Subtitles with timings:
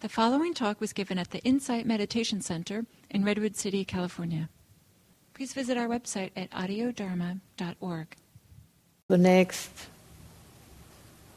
[0.00, 4.48] The following talk was given at the Insight Meditation Center in Redwood City, California.
[5.34, 8.16] Please visit our website at audiodharma.org.
[9.08, 9.70] The next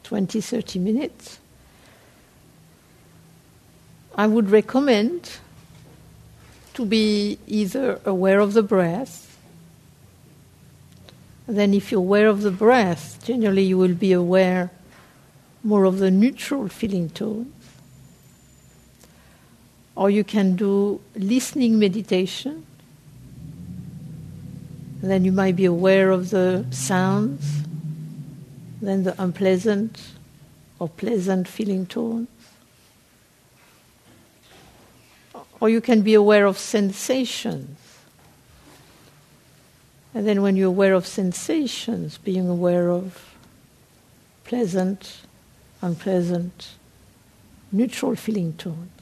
[0.04, 1.40] 20 30 minutes,
[4.14, 5.40] I would recommend
[6.72, 9.38] to be either aware of the breath.
[11.46, 14.70] Then, if you're aware of the breath, generally you will be aware
[15.62, 17.63] more of the neutral feeling tones
[19.96, 22.66] or you can do listening meditation.
[25.00, 27.62] Then you might be aware of the sounds,
[28.80, 30.00] then the unpleasant
[30.78, 32.28] or pleasant feeling tones.
[35.60, 37.78] Or you can be aware of sensations.
[40.14, 43.34] And then when you're aware of sensations, being aware of
[44.44, 45.22] pleasant,
[45.82, 46.70] unpleasant,
[47.72, 48.93] neutral feeling tones.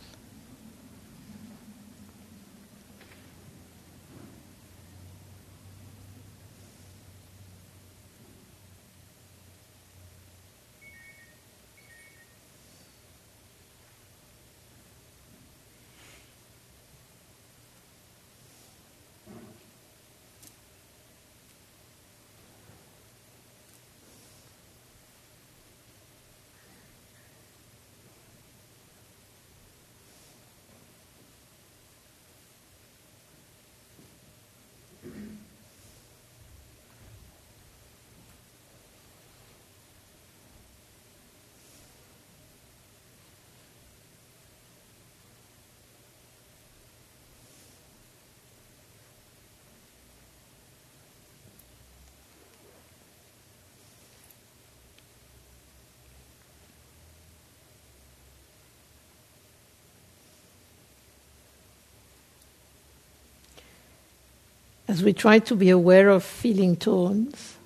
[64.92, 67.56] As we try to be aware of feeling tones,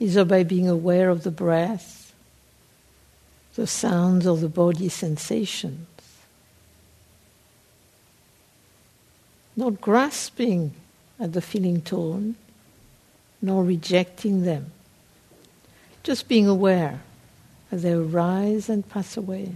[0.00, 2.14] either by being aware of the breath,
[3.54, 5.86] the sounds of the body sensations,
[9.54, 10.72] not grasping
[11.20, 12.34] at the feeling tone,
[13.42, 14.72] nor rejecting them,
[16.02, 17.02] just being aware
[17.70, 19.52] as they arise and pass away.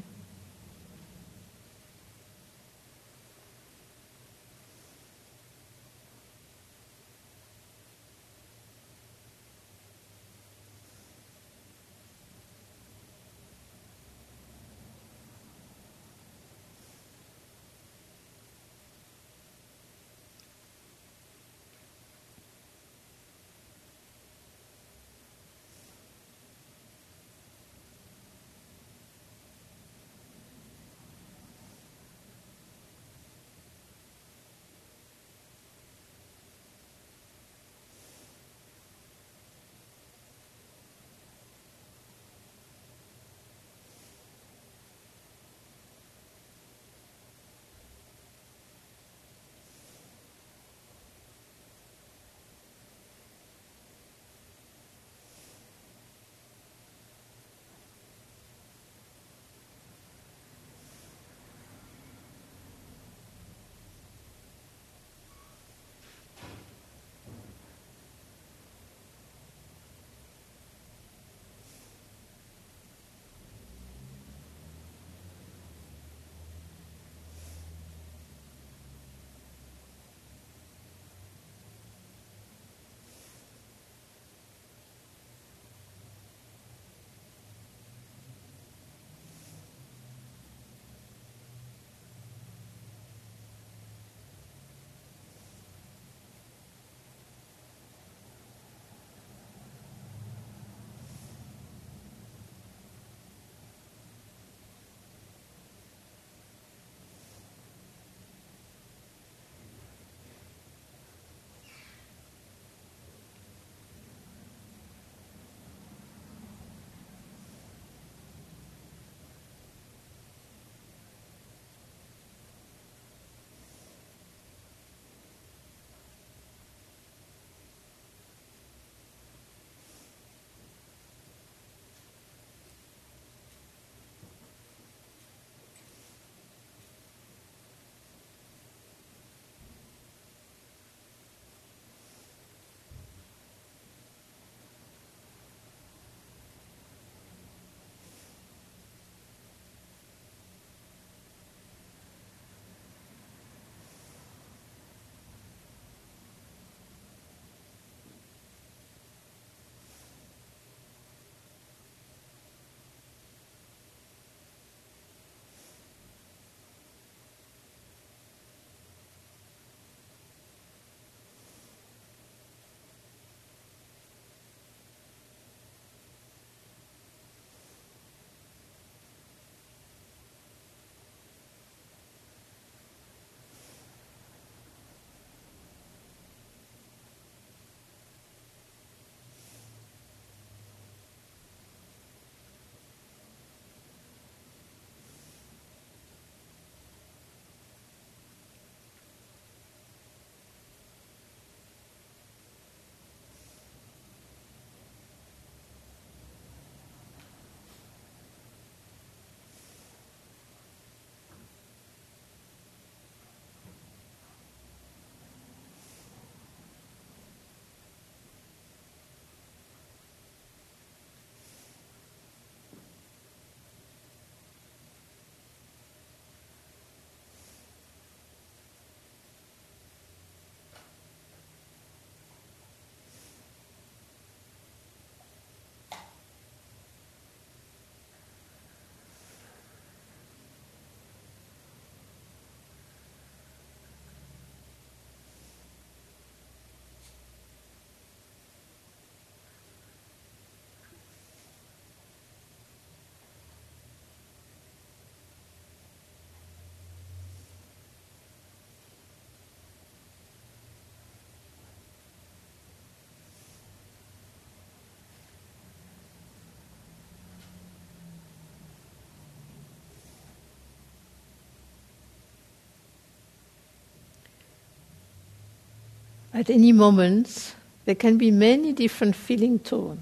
[276.35, 280.01] At any moment, there can be many different feeling tones.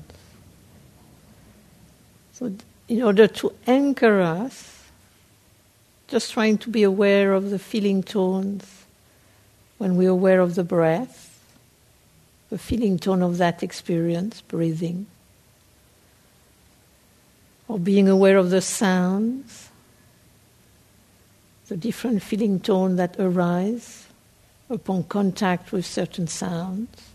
[2.33, 2.53] So,
[2.89, 4.85] in order to anchor us,
[6.09, 8.85] just trying to be aware of the feeling tones
[9.79, 11.41] when we're aware of the breath,
[12.51, 15.07] the feeling tone of that experience, breathing,
[17.69, 19.69] or being aware of the sounds,
[21.69, 24.07] the different feeling tone that arise
[24.71, 27.11] upon contact with certain sounds.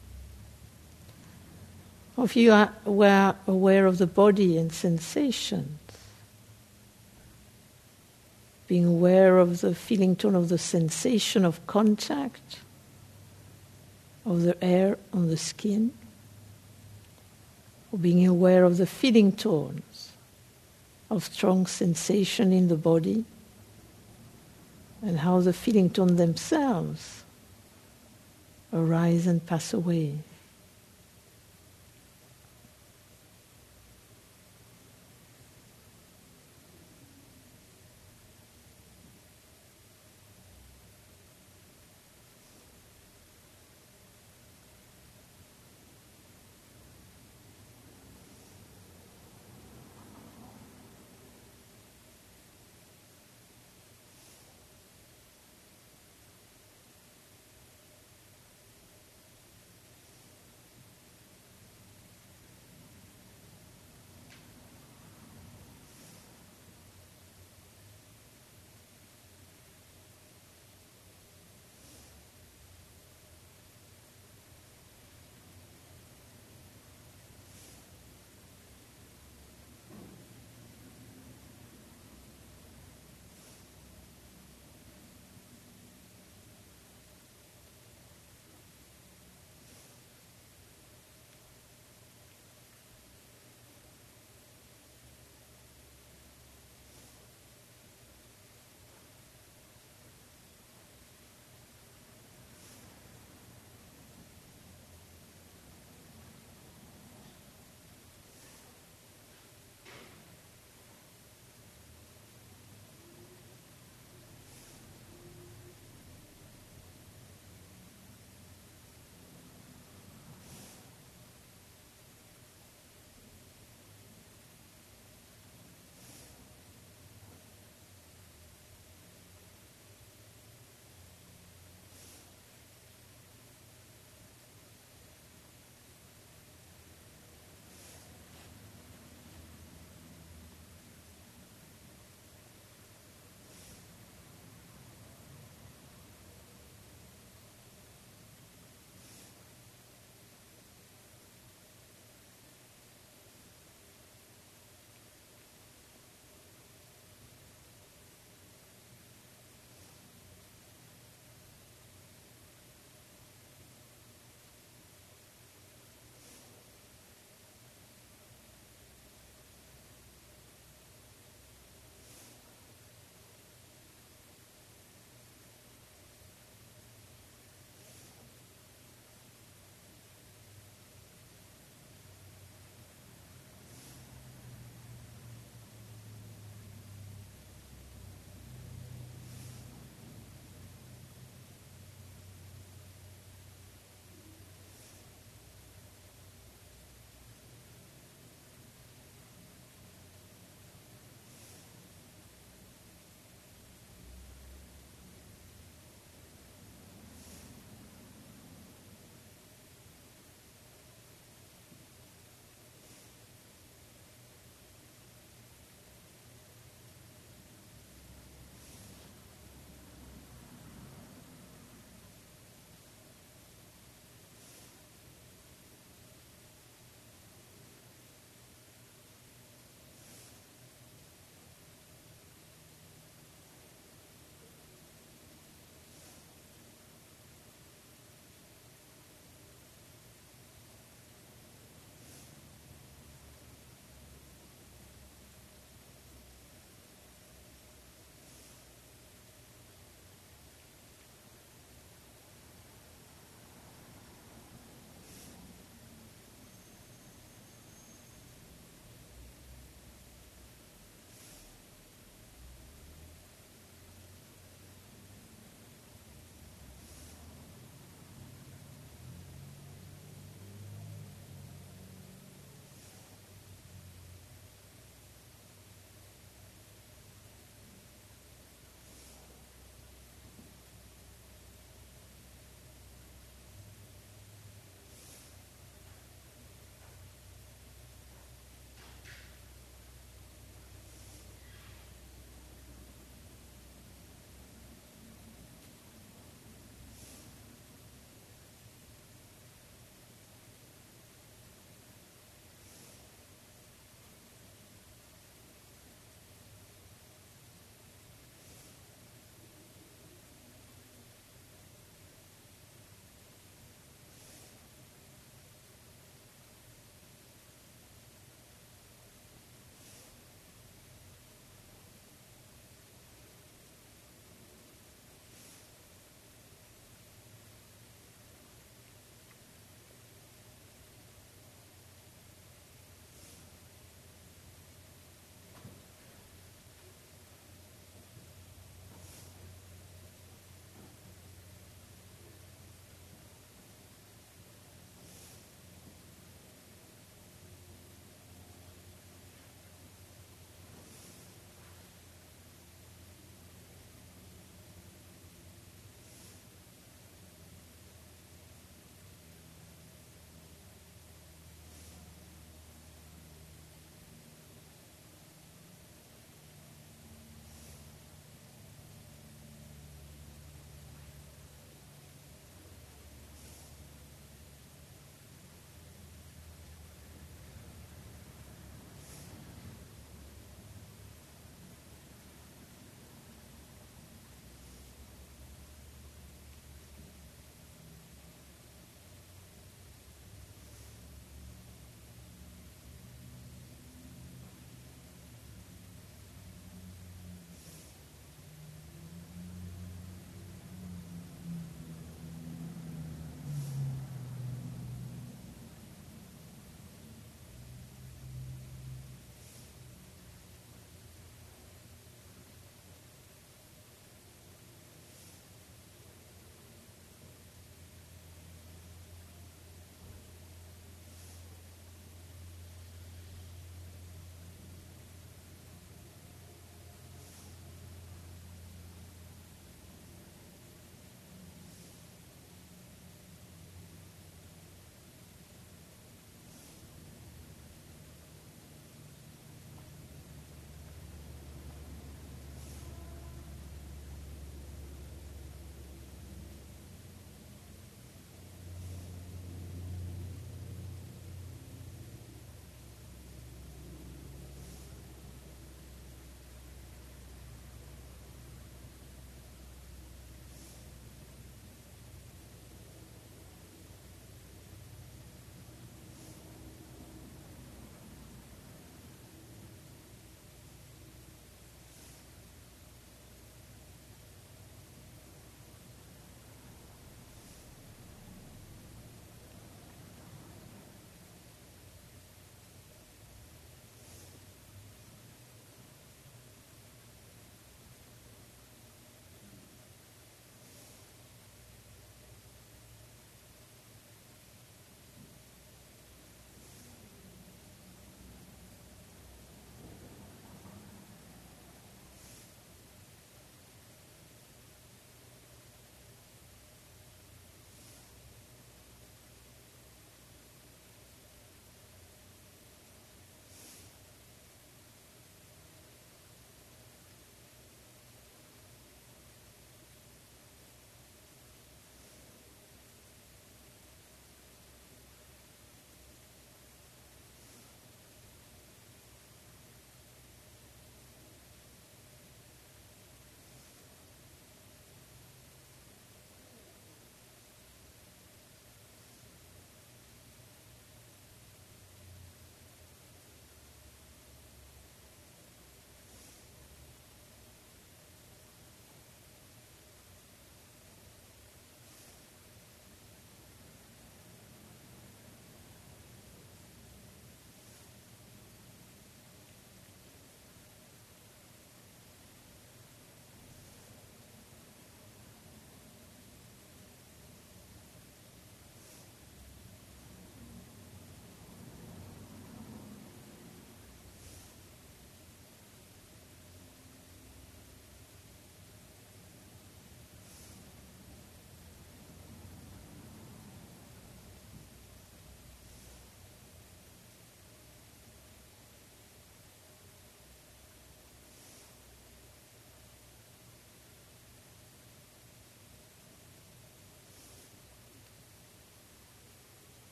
[2.18, 5.80] Or if you are aware, aware of the body and sensations,
[8.68, 12.60] being aware of the feeling tone of the sensation of contact,
[14.26, 15.92] of the air on the skin,
[17.92, 20.12] or being aware of the feeling tones
[21.10, 23.24] of strong sensation in the body,
[25.02, 27.25] and how the feeling tone themselves
[28.76, 30.20] arise and pass away.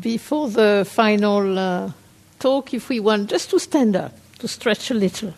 [0.00, 1.92] Before the final uh,
[2.38, 5.34] talk, if we want just to stand up, to stretch a little.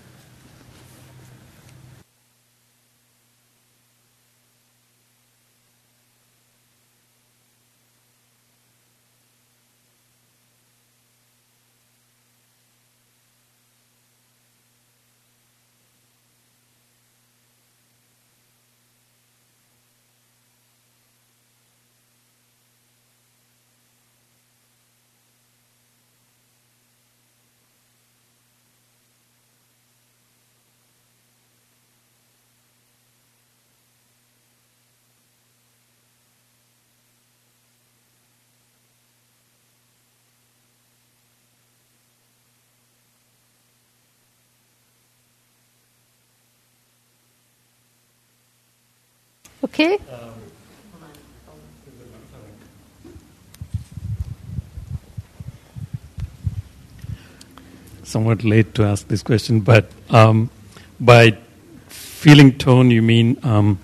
[49.63, 49.99] Okay?
[58.03, 60.51] Somewhat late to ask this question, but um,
[60.99, 61.37] by
[61.89, 63.79] feeling tone, you mean um,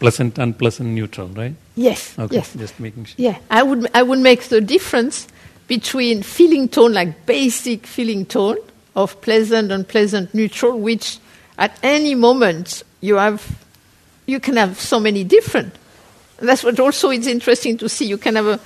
[0.00, 1.54] pleasant, unpleasant, neutral, right?
[1.76, 2.18] Yes.
[2.18, 2.52] Okay, Yes.
[2.54, 3.14] just making sure.
[3.18, 5.28] Yeah, I would I would make the difference
[5.68, 8.56] between feeling tone, like basic feeling tone
[8.96, 11.18] of pleasant, unpleasant, neutral, which
[11.58, 13.63] at any moment you have,
[14.26, 15.74] you can have so many different.
[16.38, 18.06] That's what also is interesting to see.
[18.06, 18.60] You can have a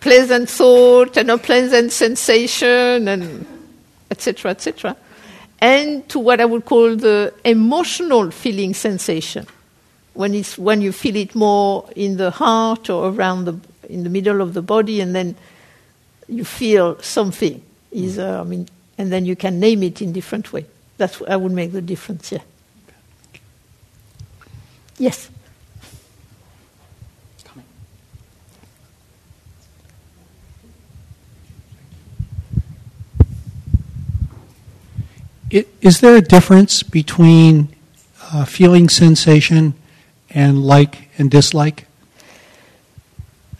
[0.00, 3.46] pleasant thought and a pleasant sensation, and
[4.10, 4.50] etc.
[4.50, 4.96] etc.
[5.60, 9.46] And to what I would call the emotional feeling sensation
[10.14, 14.10] when it's when you feel it more in the heart or around the in the
[14.10, 15.34] middle of the body, and then
[16.28, 20.52] you feel something is uh, I mean, and then you can name it in different
[20.52, 20.66] way.
[20.98, 22.32] That's I would make the difference.
[22.32, 22.42] Yeah.
[24.98, 25.28] Yes.
[35.52, 37.68] I- Is there a difference between
[38.32, 39.74] uh, feeling sensation
[40.30, 41.86] and like and dislike?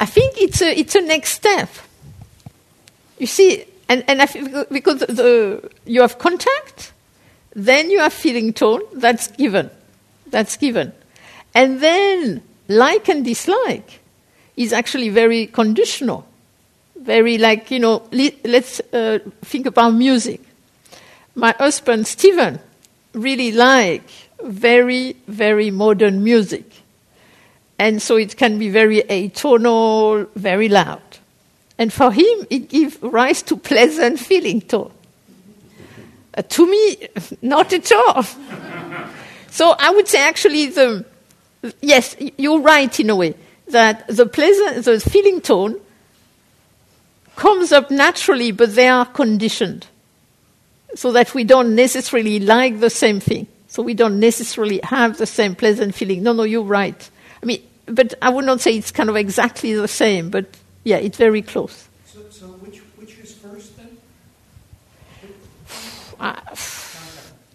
[0.01, 1.69] I think it's a it's a next step.
[3.19, 6.93] You see, and and I think because the you have contact,
[7.55, 8.83] then you have feeling tone.
[8.93, 9.71] That's given,
[10.27, 10.93] that's given,
[11.57, 14.01] and then like and dislike
[14.59, 16.27] is actually very conditional,
[17.01, 18.03] very like you know.
[18.13, 20.43] Let's uh, think about music.
[21.35, 22.61] My husband Stephen
[23.15, 24.07] really like
[24.45, 26.71] very very modern music.
[27.79, 31.03] And so it can be very atonal, very loud.
[31.79, 34.93] And for him, it gives rise to pleasant feeling tone.
[36.37, 37.09] Uh, to me,
[37.43, 38.23] not at all.
[39.51, 41.05] so I would say actually the,
[41.81, 43.35] yes, you're right in a way,
[43.69, 45.81] that the pleasant, the feeling tone
[47.37, 49.87] comes up naturally, but they are conditioned.
[50.95, 53.47] So that we don't necessarily like the same thing.
[53.69, 56.23] So we don't necessarily have the same pleasant feeling.
[56.23, 57.11] No, no, you're right.
[57.43, 60.47] I mean, but I would not say it's kind of exactly the same, but
[60.85, 61.89] yeah, it's very close.
[62.07, 63.99] So, so which, which is first then?
[66.19, 66.41] Uh,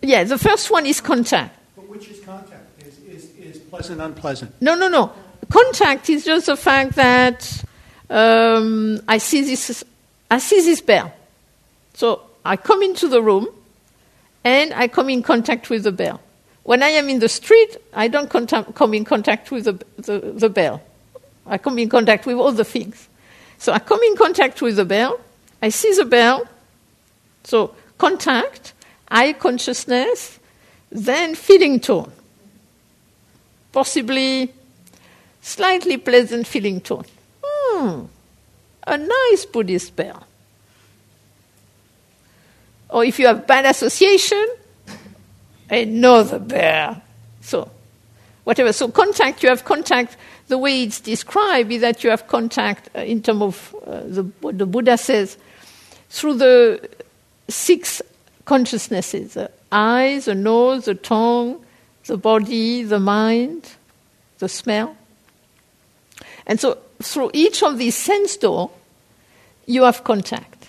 [0.03, 1.57] yeah, the first one is contact.
[1.75, 2.60] But which is contact?
[3.71, 4.53] Pleasant, unpleasant?
[4.61, 5.13] No, no, no.
[5.49, 7.63] Contact is just the fact that
[8.09, 9.83] um, I see this.
[10.29, 11.13] I see this bell.
[11.93, 13.47] So I come into the room,
[14.43, 16.19] and I come in contact with the bell.
[16.63, 20.19] When I am in the street, I don't contact, come in contact with the, the,
[20.19, 20.81] the bell.
[21.45, 23.07] I come in contact with other things.
[23.57, 25.17] So I come in contact with the bell.
[25.61, 26.45] I see the bell.
[27.45, 28.73] So contact,
[29.09, 30.39] eye consciousness,
[30.91, 32.11] then feeling tone.
[33.71, 34.53] Possibly
[35.41, 37.05] slightly pleasant feeling tone.
[37.43, 38.01] Hmm,
[38.85, 40.27] a nice Buddhist bell.
[42.89, 44.45] Or if you have bad association,
[45.69, 47.01] another bear.
[47.39, 47.71] So,
[48.43, 48.73] whatever.
[48.73, 50.17] So, contact, you have contact.
[50.49, 54.23] The way it's described is that you have contact uh, in terms of uh, the,
[54.41, 55.37] what the Buddha says
[56.09, 56.89] through the
[57.47, 58.01] six
[58.43, 61.63] consciousnesses the eyes, the nose, the tongue,
[62.05, 63.71] the body, the mind,
[64.39, 64.95] the smell.
[66.45, 68.71] And so, through each of these sense door,
[69.65, 70.67] you have contact.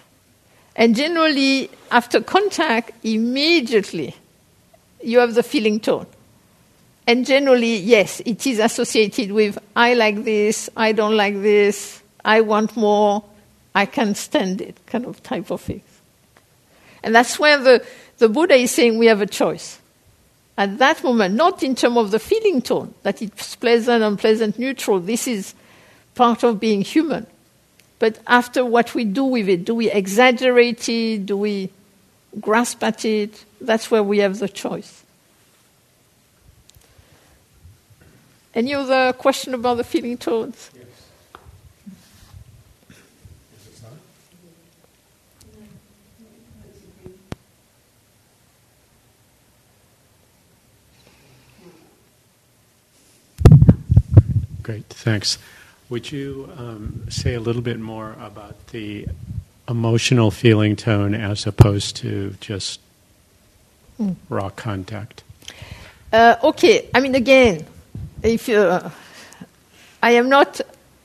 [0.77, 4.17] And generally, after contact, immediately
[5.03, 6.07] you have the feeling tone.
[7.07, 12.41] And generally, yes, it is associated with I like this, I don't like this, I
[12.43, 13.25] want more,
[13.75, 15.83] I can't stand it, kind of type of thing.
[17.03, 17.85] And that's where the,
[18.19, 19.81] the Buddha is saying we have a choice.
[20.57, 25.01] At that moment, not in terms of the feeling tone, that it's pleasant, unpleasant, neutral,
[25.01, 25.55] this is
[26.15, 27.27] part of being human.
[28.03, 29.65] but after what we do with it.
[29.65, 31.25] Do we exaggerate it?
[31.25, 31.71] Do we
[32.41, 33.45] grasp at it?
[33.61, 35.05] That's where we have the choice.
[38.57, 40.71] Any other question about the feeling tones?
[40.75, 40.85] Yes.
[54.63, 55.39] Great, thanks.
[55.89, 59.07] Would you um, say a little bit more about the
[59.69, 62.81] emotional feeling tone as opposed to just
[64.01, 64.15] mm.
[64.29, 65.25] raw contact?
[66.13, 67.67] Uh, okay, I mean, again,
[68.23, 68.91] if you, uh,
[70.03, 70.61] I am not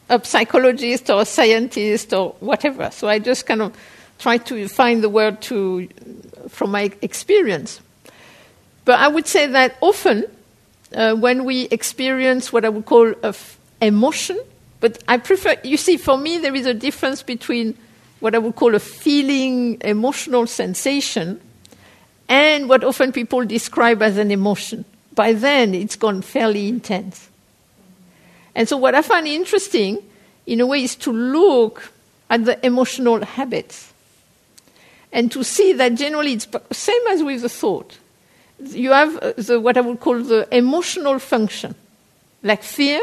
[0.10, 3.76] a psychologist or a scientist or whatever, so I just kind of
[4.20, 5.88] try to find the word to,
[6.50, 7.82] from my experience.
[8.86, 10.26] But I would say that often
[10.94, 14.40] uh, when we experience what I would call a f- emotion.
[14.80, 17.78] But I prefer, you see, for me, there is a difference between
[18.20, 21.42] what I would call a feeling, emotional sensation,
[22.30, 24.86] and what often people describe as an emotion.
[25.14, 27.30] By then, it's gone fairly intense.
[28.54, 30.00] And so, what I find interesting,
[30.46, 31.92] in a way, is to look
[32.30, 33.94] at the emotional habits
[35.12, 37.98] and to see that generally it's same as with the thought
[38.60, 41.76] you have uh, the, what I would call the emotional function,
[42.44, 43.02] like fear,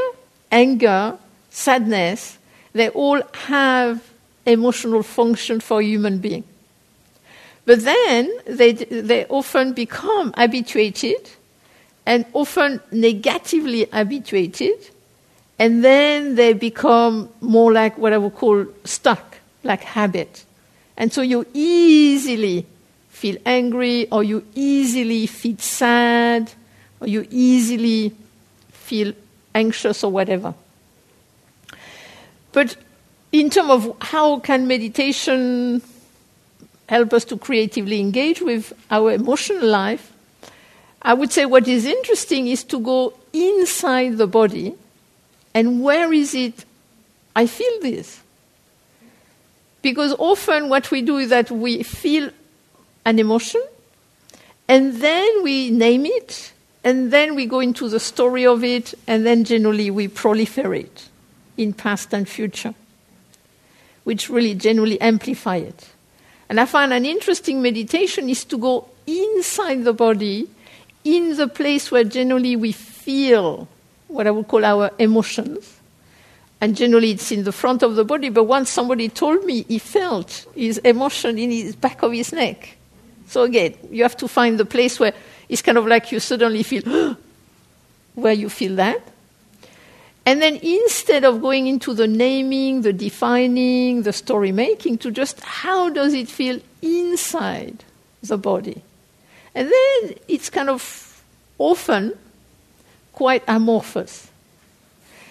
[0.50, 1.16] anger,
[1.50, 2.38] sadness.
[2.72, 4.02] They all have
[4.46, 6.44] emotional function for human being.
[7.66, 11.30] But then they, they often become habituated
[12.04, 14.90] and often negatively habituated,
[15.58, 20.44] and then they become more like what I would call stuck, like habit.
[20.96, 22.66] And so you easily
[23.24, 26.52] feel angry, or you easily feel sad,
[27.00, 28.12] or you easily
[28.68, 29.14] feel
[29.54, 30.52] anxious or whatever.
[32.52, 32.76] But
[33.32, 35.80] in terms of how can meditation
[36.86, 40.12] help us to creatively engage with our emotional life,
[41.00, 44.74] I would say what is interesting is to go inside the body
[45.54, 46.66] and where is it
[47.34, 48.20] I feel this?
[49.80, 52.28] Because often what we do is that we feel
[53.04, 53.62] an emotion,
[54.68, 59.24] and then we name it, and then we go into the story of it, and
[59.24, 61.08] then generally we proliferate
[61.56, 62.74] in past and future,
[64.04, 65.90] which really generally amplify it.
[66.48, 70.48] And I find an interesting meditation is to go inside the body,
[71.04, 73.68] in the place where generally we feel
[74.08, 75.78] what I would call our emotions.
[76.60, 79.78] And generally it's in the front of the body, but once somebody told me he
[79.78, 82.78] felt his emotion in his back of his neck.
[83.34, 85.12] So again, you have to find the place where
[85.48, 87.16] it's kind of like you suddenly feel
[88.14, 89.02] where you feel that.
[90.24, 95.40] And then instead of going into the naming, the defining, the story making, to just
[95.40, 97.82] how does it feel inside
[98.22, 98.84] the body?
[99.52, 101.20] And then it's kind of
[101.58, 102.16] often
[103.14, 104.30] quite amorphous.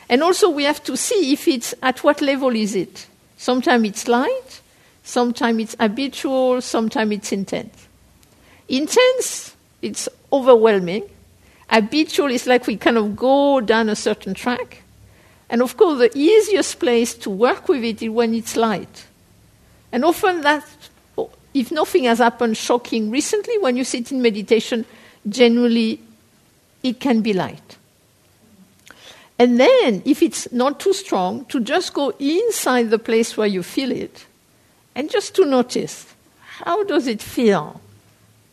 [0.10, 3.08] And also we have to see if it's at what level is it.
[3.38, 4.60] Sometimes it's light,
[5.04, 7.88] Sometimes it's habitual, sometimes it's intense.
[8.74, 11.04] Intense, it's overwhelming.
[11.70, 14.82] Habitual is like we kind of go down a certain track.
[15.48, 19.06] And of course, the easiest place to work with it is when it's light.
[19.92, 20.66] And often that,
[21.54, 24.88] if nothing has happened shocking recently, when you sit in meditation,
[25.30, 26.00] generally
[26.82, 27.78] it can be light.
[29.38, 33.62] And then, if it's not too strong, to just go inside the place where you
[33.62, 34.26] feel it
[34.96, 36.08] and just to notice
[36.40, 37.80] how does it feel?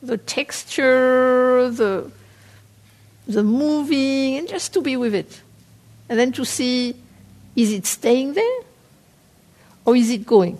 [0.02, 2.10] The texture, the,
[3.26, 5.40] the moving, and just to be with it.
[6.08, 6.96] And then to see
[7.56, 8.60] is it staying there
[9.84, 10.58] or is it going?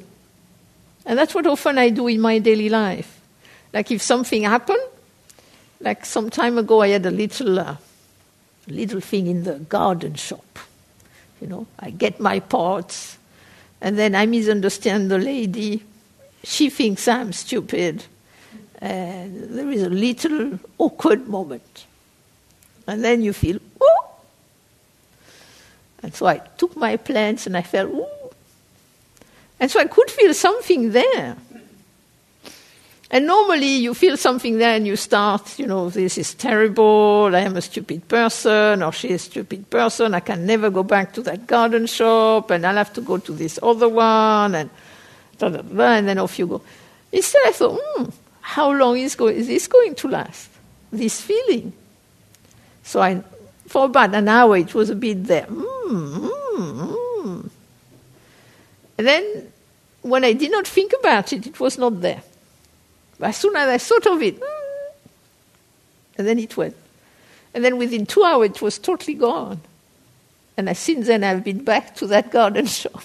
[1.06, 3.20] And that's what often I do in my daily life.
[3.72, 4.82] Like if something happened,
[5.80, 7.76] like some time ago I had a little, uh,
[8.66, 10.58] little thing in the garden shop.
[11.40, 13.16] You know, I get my pots,
[13.80, 15.82] and then I misunderstand the lady.
[16.44, 18.04] She thinks I'm stupid.
[18.80, 21.86] And there is a little awkward moment.
[22.86, 24.04] And then you feel, ooh.
[26.02, 28.06] And so I took my plants and I felt, ooh.
[29.58, 31.36] And so I could feel something there.
[33.12, 37.40] And normally you feel something there and you start, you know, this is terrible, I
[37.40, 41.12] am a stupid person, or she is a stupid person, I can never go back
[41.14, 44.70] to that garden shop, and I'll have to go to this other one, and
[45.38, 46.62] blah, blah, blah, and then off you go.
[47.10, 48.04] Instead, I thought, hmm,
[48.40, 50.48] how long is, go- is this going to last?
[50.92, 51.72] This feeling.
[52.82, 53.22] So I,
[53.66, 55.46] for about an hour, it was a bit there.
[55.46, 57.50] Mm, mm, mm.
[58.98, 59.52] And then
[60.02, 62.22] when I did not think about it, it was not there.
[63.20, 64.42] As soon as I thought of it,
[66.16, 66.76] and then it went.
[67.54, 69.60] And then within two hours, it was totally gone.
[70.56, 73.02] And since then, I've been back to that garden shop.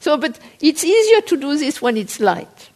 [0.00, 2.70] so, but it's easier to do this when it's light.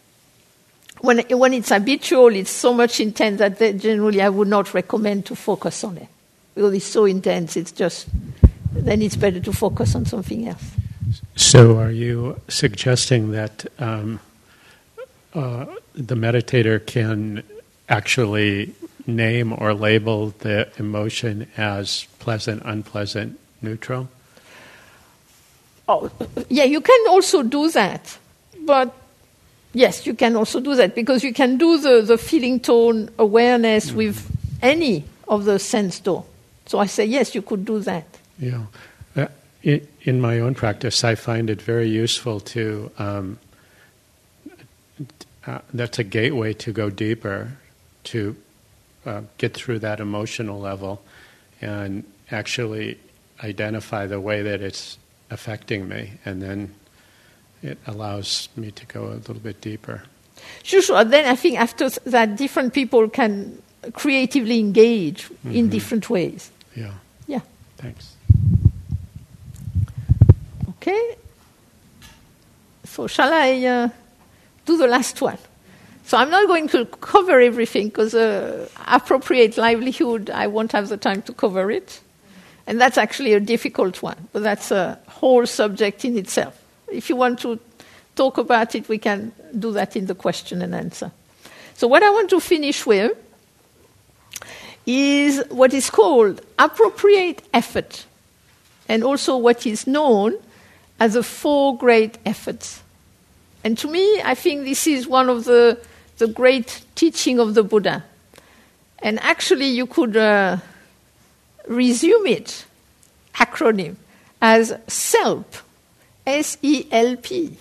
[1.01, 5.35] When, when it's habitual, it's so much intense that generally I would not recommend to
[5.35, 6.07] focus on it.
[6.55, 8.07] Because it's so intense, it's just,
[8.73, 10.63] then it's better to focus on something else.
[11.35, 14.19] So, are you suggesting that um,
[15.33, 17.43] uh, the meditator can
[17.87, 18.73] actually
[19.07, 24.09] name or label the emotion as pleasant, unpleasant, neutral?
[25.87, 26.11] Oh,
[26.49, 28.17] yeah, you can also do that.
[28.61, 28.93] But
[29.73, 33.87] yes, you can also do that because you can do the, the feeling tone awareness
[33.87, 33.97] mm-hmm.
[33.97, 36.25] with any of the sense door.
[36.65, 38.05] So I say, yes, you could do that.
[38.37, 38.65] Yeah.
[39.15, 39.27] Uh,
[39.63, 42.91] in, in, my own practice, I find it very useful to.
[42.97, 43.39] Um,
[45.47, 47.57] uh, that's a gateway to go deeper,
[48.03, 48.35] to
[49.05, 51.01] uh, get through that emotional level,
[51.61, 52.99] and actually
[53.43, 54.97] identify the way that it's
[55.31, 56.75] affecting me, and then
[57.61, 60.03] it allows me to go a little bit deeper.
[60.63, 61.03] Sure, sure.
[61.03, 63.61] Then I think after that, different people can
[63.93, 65.51] creatively engage mm-hmm.
[65.51, 66.51] in different ways.
[66.75, 66.93] Yeah.
[67.27, 67.41] Yeah.
[67.77, 68.15] Thanks.
[70.69, 71.15] Okay.
[72.85, 73.89] So shall I uh,
[74.65, 75.37] do the last one?
[76.05, 80.97] So I'm not going to cover everything because uh, appropriate livelihood, I won't have the
[80.97, 82.01] time to cover it.
[82.65, 86.58] And that's actually a difficult one, but that's a whole subject in itself.
[86.91, 87.59] If you want to
[88.15, 91.11] talk about it, we can do that in the question and answer.
[91.75, 93.17] So, what I want to finish with
[94.85, 98.05] is what is called appropriate effort,
[98.87, 100.35] and also what is known
[100.99, 102.81] as the four great efforts.
[103.63, 105.79] And to me, I think this is one of the
[106.19, 108.03] the great teaching of the Buddha.
[109.01, 110.57] And actually, you could uh,
[111.67, 112.65] resume it,
[113.35, 113.95] acronym,
[114.41, 115.55] as SELP,
[116.29, 117.57] S E L P.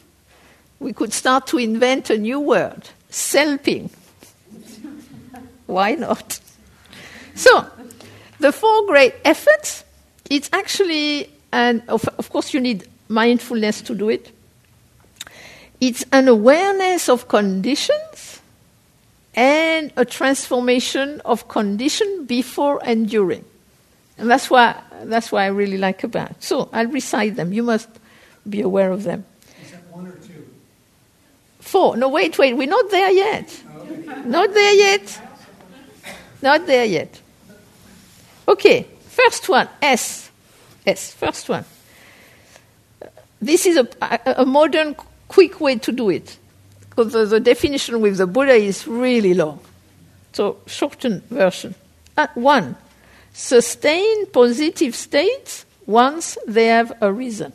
[0.80, 3.90] We could start to invent a new word, SELPing.
[5.66, 6.40] Why not?
[7.34, 7.66] So,
[8.40, 9.84] the four great efforts,
[10.30, 14.30] it's actually, and of, of course, you need mindfulness to do it.
[15.80, 18.40] It's an awareness of conditions
[19.34, 23.44] and a transformation of condition before and during.
[24.18, 26.42] And that's why, that's why I really like about.
[26.42, 27.52] So I'll recite them.
[27.52, 27.88] You must
[28.48, 29.24] be aware of them.
[29.62, 30.48] Is that one or two?
[31.60, 31.96] Four.
[31.96, 32.54] No, wait, wait.
[32.56, 33.62] We're not there yet.
[33.76, 34.22] Okay.
[34.24, 35.20] Not there yet.
[36.42, 37.20] Not there yet.
[38.46, 38.86] Okay.
[39.08, 39.68] First one.
[39.82, 40.30] S.
[40.86, 41.12] S.
[41.14, 41.64] First one.
[43.40, 43.88] This is a,
[44.24, 44.96] a modern,
[45.28, 46.38] quick way to do it
[46.98, 49.60] because the, the, definition with the Buddha is really long.
[50.32, 51.74] So, shortened version.
[52.16, 52.76] Uh, one,
[53.32, 57.52] sustain positive states once they have arisen.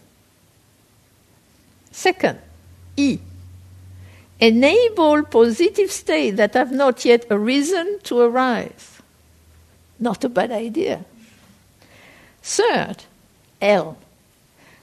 [1.93, 2.39] Second,
[2.97, 3.19] E,
[4.39, 8.99] enable positive states that have not yet arisen to arise.
[9.99, 11.05] Not a bad idea.
[12.41, 13.03] Third,
[13.61, 13.95] L,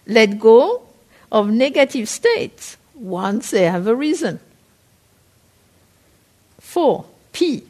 [0.07, 0.83] let go
[1.33, 4.39] of negative states once they have arisen.
[6.61, 7.65] Four, P.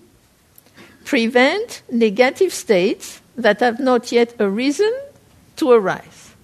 [1.06, 4.92] Prevent negative states that have not yet arisen
[5.56, 6.34] to arise.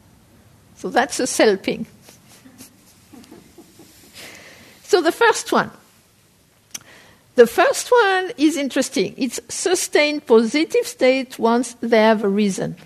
[0.76, 1.84] So that's a selping.
[4.86, 5.70] So the first one.
[7.34, 9.14] The first one is interesting.
[9.18, 12.76] It's sustained positive state once they have arisen.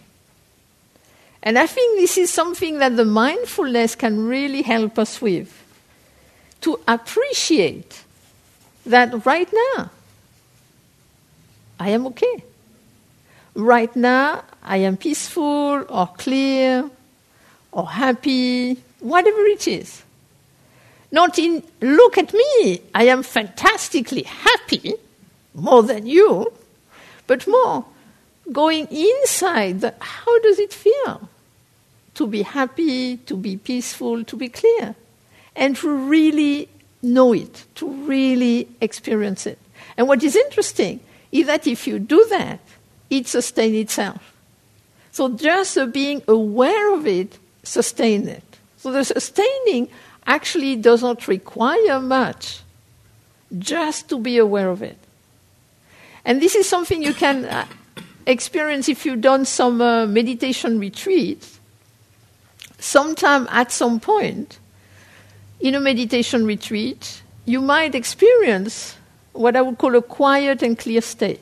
[1.43, 5.53] And I think this is something that the mindfulness can really help us with.
[6.63, 8.03] To appreciate
[8.87, 9.91] that right now
[11.79, 12.45] I am okay.
[13.55, 16.91] Right now I am peaceful or clear
[17.73, 20.03] or happy, whatever it is.
[21.13, 24.95] Not in, look at me, I am fantastically happy,
[25.55, 26.53] more than you,
[27.27, 27.85] but more
[28.53, 31.29] going inside, how does it feel
[32.15, 34.95] to be happy, to be peaceful, to be clear,
[35.57, 36.69] and to really
[37.03, 39.59] know it, to really experience it.
[39.97, 41.01] And what is interesting
[41.33, 42.61] is that if you do that,
[43.09, 44.35] it sustains itself.
[45.13, 48.45] So just being aware of it sustains it.
[48.77, 49.89] So the sustaining
[50.27, 52.61] actually does not require much,
[53.59, 54.99] just to be aware of it.
[56.25, 57.67] And this is something you can uh,
[58.27, 61.59] experience if you've done some uh, meditation retreats.
[62.79, 64.59] Sometime at some point,
[65.61, 68.97] in a meditation retreat, you might experience
[69.33, 71.41] what I would call a quiet and clear state.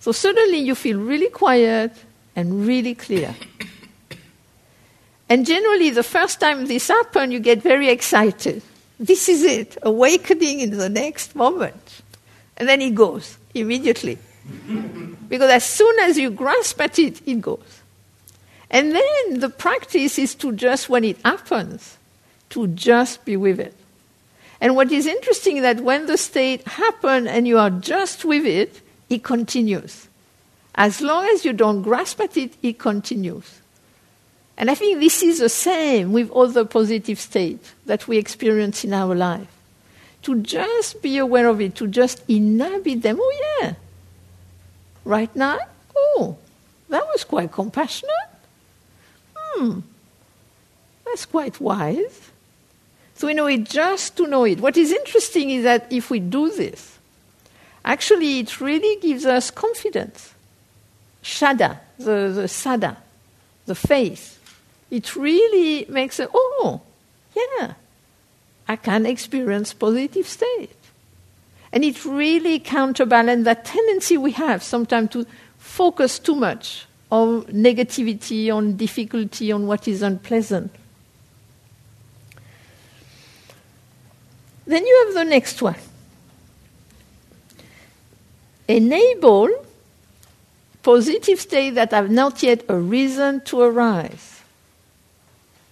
[0.00, 1.92] So suddenly you feel really quiet
[2.36, 3.34] and really clear.
[5.28, 8.62] And generally, the first time this happens, you get very excited.
[8.98, 12.02] This is it, awakening in the next moment.
[12.56, 14.18] And then it goes immediately.
[15.28, 17.82] because as soon as you grasp at it, it goes.
[18.70, 21.96] And then the practice is to just, when it happens,
[22.50, 23.74] to just be with it.
[24.60, 28.46] And what is interesting is that when the state happens and you are just with
[28.46, 30.08] it, it continues.
[30.74, 33.60] As long as you don't grasp at it, it continues.
[34.58, 38.94] And I think this is the same with other positive states that we experience in
[38.94, 39.48] our life.
[40.22, 43.18] To just be aware of it, to just inhabit them.
[43.20, 43.74] Oh, yeah.
[45.04, 45.58] Right now?
[45.94, 46.36] Oh,
[46.88, 48.14] that was quite compassionate.
[49.36, 49.80] Hmm.
[51.04, 52.30] That's quite wise.
[53.14, 54.60] So we know it just to know it.
[54.60, 56.98] What is interesting is that if we do this,
[57.84, 60.34] actually it really gives us confidence.
[61.22, 62.96] Shada, the, the saddha,
[63.64, 64.35] the faith
[64.90, 66.80] it really makes it, oh, oh,
[67.34, 67.74] yeah,
[68.68, 70.70] I can experience positive state.
[71.72, 75.26] And it really counterbalances that tendency we have sometimes to
[75.58, 80.72] focus too much on negativity, on difficulty, on what is unpleasant.
[84.66, 85.76] Then you have the next one.
[88.68, 89.48] Enable
[90.82, 94.35] positive state that have not yet arisen to arise.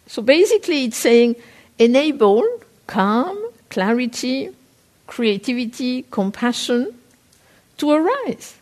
[0.07, 1.37] So basically, it's saying
[1.79, 2.45] enable
[2.87, 3.39] calm,
[3.71, 4.51] clarity,
[5.07, 6.95] creativity, compassion
[7.79, 8.57] to arise.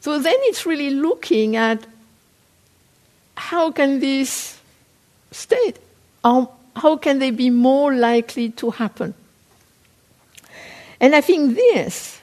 [0.00, 1.84] So then it's really looking at
[3.36, 4.58] how can this
[5.32, 5.78] state,
[6.22, 9.14] how, how can they be more likely to happen?
[11.00, 12.20] And I think this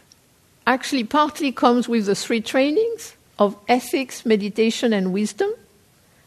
[0.66, 5.52] actually partly comes with the three trainings of ethics, meditation, and wisdom.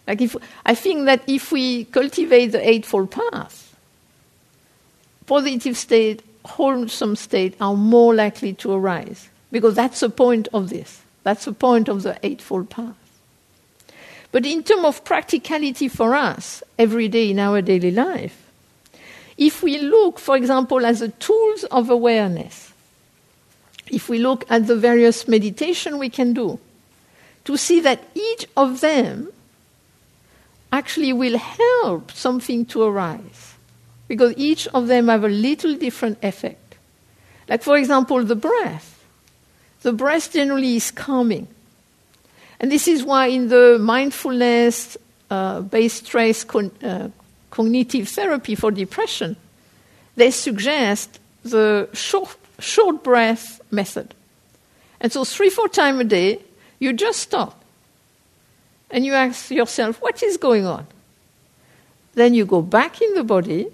[0.07, 3.75] Like if, I think that if we cultivate the Eightfold Path,
[5.27, 9.29] positive state, wholesome state are more likely to arise.
[9.51, 11.03] Because that's the point of this.
[11.23, 12.95] That's the point of the Eightfold Path.
[14.33, 18.47] But in terms of practicality for us, every day in our daily life,
[19.39, 22.73] if we look, for example, at the tools of awareness,
[23.89, 26.59] if we look at the various meditation we can do,
[27.45, 29.29] to see that each of them
[30.73, 33.55] actually will help something to arise
[34.09, 36.77] because each of them have a little different effect.
[37.49, 39.05] Like, for example, the breath.
[39.83, 41.49] The breath generally is calming.
[42.59, 44.97] And this is why in the mindfulness
[45.31, 47.09] uh, based stress con- uh,
[47.51, 49.37] cognitive therapy for depression,
[50.17, 54.15] they suggest the short, short breath method.
[55.01, 56.41] And so, three, four times a day,
[56.79, 57.56] you just stop
[58.91, 60.87] and you ask yourself, what is going on?
[62.15, 63.67] Then you go back in the body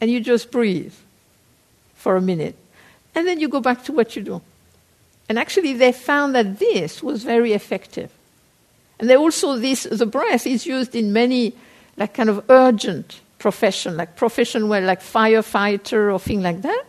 [0.00, 0.94] and you just breathe
[1.94, 2.56] for a minute.
[3.14, 4.42] And then you go back to what you do.
[5.28, 8.10] And actually, they found that this was very effective.
[8.98, 11.54] And they also, this, the breath is used in many,
[11.96, 16.84] like, kind of urgent profession, like profession where, like firefighter or thing like that,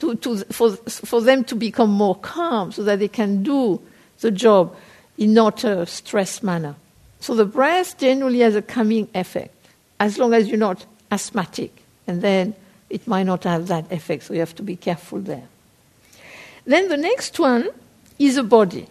[0.00, 3.80] to, to, for, for them to become more calm so that they can do
[4.20, 4.74] the job
[5.18, 6.74] in not a stressed manner.
[7.20, 9.54] So the breath generally has a calming effect,
[10.00, 12.54] as long as you're not asthmatic, and then
[12.88, 15.46] it might not have that effect, so you have to be careful there.
[16.64, 17.68] Then the next one
[18.18, 18.86] is the body.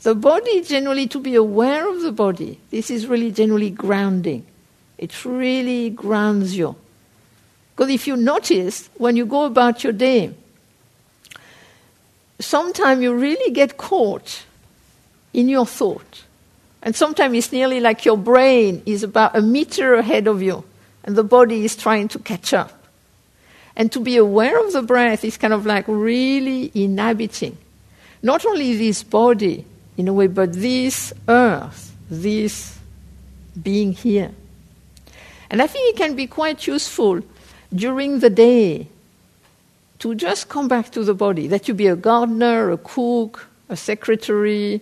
[0.00, 4.46] The body, generally, to be aware of the body, this is really generally grounding.
[4.96, 6.76] It really grounds you.
[7.74, 10.34] Because if you notice, when you go about your day,
[12.40, 14.44] sometimes you really get caught
[15.32, 16.24] in your thought.
[16.82, 20.64] And sometimes it's nearly like your brain is about a meter ahead of you,
[21.04, 22.72] and the body is trying to catch up.
[23.76, 27.56] And to be aware of the breath is kind of like really inhabiting
[28.22, 29.64] not only this body,
[29.96, 32.78] in a way, but this earth, this
[33.60, 34.30] being here.
[35.50, 37.22] And I think it can be quite useful
[37.74, 38.88] during the day
[40.00, 43.76] to just come back to the body, that you be a gardener, a cook, a
[43.76, 44.80] secretary,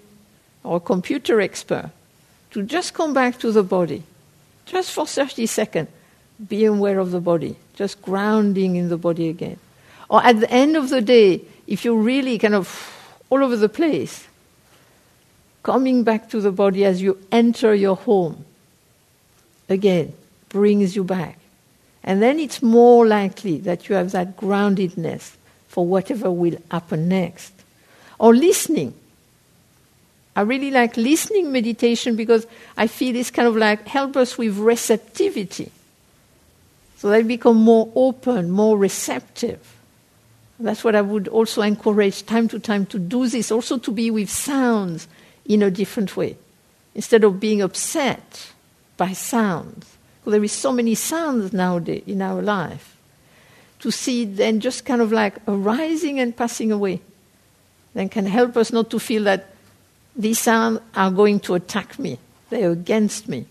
[0.66, 1.90] or computer expert
[2.50, 4.02] to just come back to the body,
[4.66, 5.88] just for 30 seconds,
[6.48, 9.58] be aware of the body, just grounding in the body again.
[10.08, 12.92] Or at the end of the day, if you're really kind of
[13.30, 14.26] all over the place,
[15.62, 18.44] coming back to the body as you enter your home,
[19.68, 20.12] again,
[20.48, 21.38] brings you back.
[22.04, 25.34] And then it's more likely that you have that groundedness
[25.68, 27.52] for whatever will happen next.
[28.18, 28.94] Or listening.
[30.36, 34.58] I really like listening meditation because I feel it's kind of like help us with
[34.58, 35.72] receptivity.
[36.98, 39.76] So they become more open, more receptive.
[40.60, 44.10] That's what I would also encourage time to time to do this, also to be
[44.10, 45.08] with sounds
[45.46, 46.36] in a different way.
[46.94, 48.52] Instead of being upset
[48.98, 49.96] by sounds.
[50.20, 52.98] Because there is so many sounds nowadays in our life.
[53.80, 57.00] To see then just kind of like arising and passing away.
[57.94, 59.55] Then can help us not to feel that
[60.16, 62.18] these sounds are going to attack me.
[62.50, 63.46] They're against me.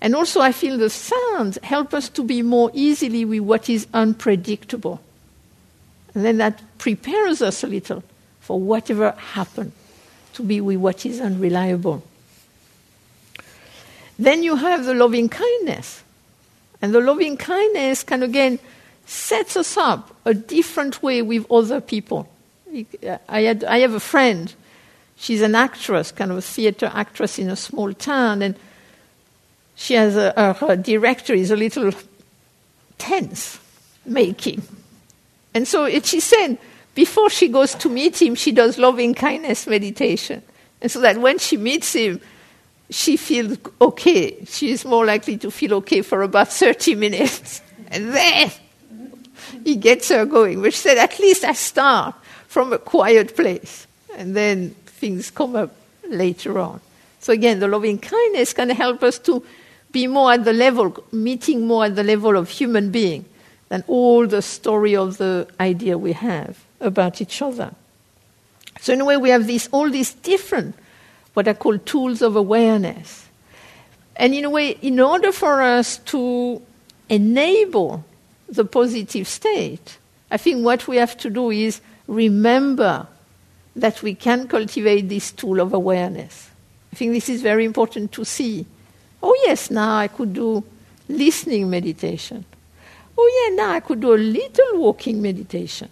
[0.00, 3.86] And also, I feel the sounds help us to be more easily with what is
[3.94, 5.00] unpredictable.
[6.14, 8.02] And then that prepares us a little
[8.40, 9.72] for whatever happens,
[10.34, 12.02] to be with what is unreliable.
[14.18, 16.02] Then you have the loving kindness.
[16.80, 18.58] And the loving kindness can again
[19.06, 22.28] set us up a different way with other people.
[23.28, 24.52] I, had, I have a friend,
[25.16, 28.56] she's an actress, kind of a theater actress in a small town, and
[29.74, 31.92] she has a, her director is a little
[32.98, 33.58] tense
[34.04, 34.62] making.
[35.54, 36.58] And so it, she said,
[36.94, 40.42] before she goes to meet him, she does loving kindness meditation.
[40.80, 42.20] And so that when she meets him,
[42.90, 44.44] she feels okay.
[44.46, 47.62] She is more likely to feel okay for about 30 minutes.
[47.88, 48.50] And then
[49.62, 52.16] he gets her going, which said, at least I start
[52.48, 53.86] from a quiet place.
[54.16, 54.74] And then
[55.06, 55.70] things come up
[56.08, 56.80] later on.
[57.20, 59.44] So again, the loving kindness can help us to
[59.92, 63.24] be more at the level, meeting more at the level of human being
[63.68, 67.70] than all the story of the idea we have about each other.
[68.80, 70.74] So in a way, we have these, all these different,
[71.34, 73.26] what I call tools of awareness.
[74.16, 76.60] And in a way, in order for us to
[77.08, 78.04] enable
[78.48, 79.98] the positive state,
[80.32, 83.06] I think what we have to do is remember
[83.76, 86.50] that we can cultivate this tool of awareness.
[86.92, 88.66] I think this is very important to see
[89.22, 90.62] Oh, yes, now I could do
[91.08, 92.44] listening meditation.
[93.18, 95.88] Oh, yeah, now I could do a little walking meditation.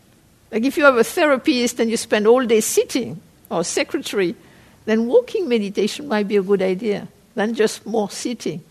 [0.53, 3.21] Like if you have a therapist and you spend all day sitting,
[3.51, 4.37] or secretary,
[4.85, 8.63] then walking meditation might be a good idea than just more sitting.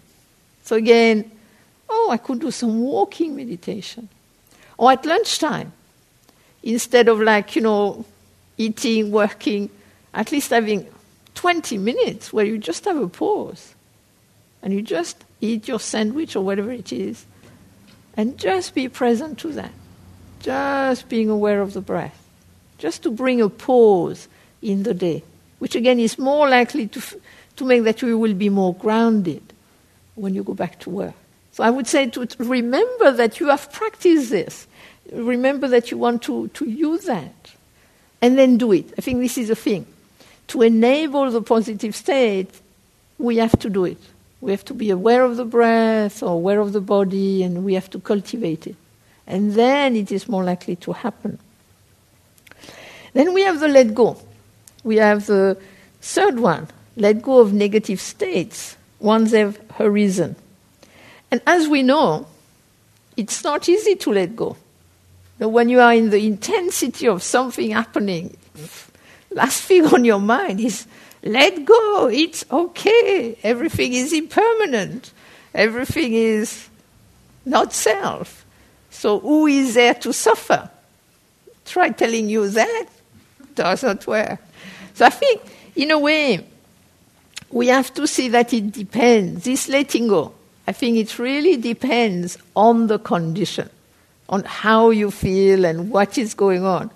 [0.63, 1.29] So again,
[1.89, 4.07] oh, I could do some walking meditation.
[4.77, 5.73] Or at lunchtime,
[6.63, 8.05] instead of like, you know,
[8.57, 9.69] eating, working,
[10.13, 10.87] at least having
[11.35, 13.73] 20 minutes where you just have a pause
[14.61, 17.25] and you just eat your sandwich or whatever it is,
[18.15, 19.71] and just be present to that.
[20.39, 22.17] Just being aware of the breath.
[22.77, 24.27] Just to bring a pause
[24.61, 25.23] in the day,
[25.59, 27.15] which again is more likely to, f-
[27.57, 29.41] to make that you will be more grounded
[30.15, 31.13] when you go back to work.
[31.51, 34.67] So I would say to, remember that you have practiced this.
[35.11, 37.51] Remember that you want to, to use that.
[38.23, 38.85] And then do it.
[38.97, 39.85] I think this is the thing.
[40.47, 42.49] To enable the positive state,
[43.17, 43.97] we have to do it.
[44.39, 47.73] We have to be aware of the breath or aware of the body, and we
[47.73, 48.77] have to cultivate it.
[49.27, 51.37] And then it is more likely to happen.
[53.11, 54.15] Then we have the let go.
[54.85, 55.57] We have the
[55.99, 60.37] third one let go of negative states once they've arisen.
[61.29, 62.27] And as we know,
[63.17, 64.55] it's not easy to let go.
[65.49, 68.37] When you are in the intensity of something happening,
[69.31, 70.87] last thing on your mind is
[71.23, 72.07] let go.
[72.07, 73.37] It's okay.
[73.43, 75.11] Everything is impermanent.
[75.53, 76.69] Everything is
[77.45, 78.45] not self.
[78.89, 80.69] So who is there to suffer?
[81.65, 82.85] Try telling you that.
[83.55, 84.39] Doesn't work.
[84.93, 85.41] So I think,
[85.75, 86.45] in a way,
[87.49, 89.43] we have to see that it depends.
[89.43, 90.33] This letting go,
[90.67, 93.69] I think it really depends on the condition,
[94.33, 96.89] on how you feel and what is going on.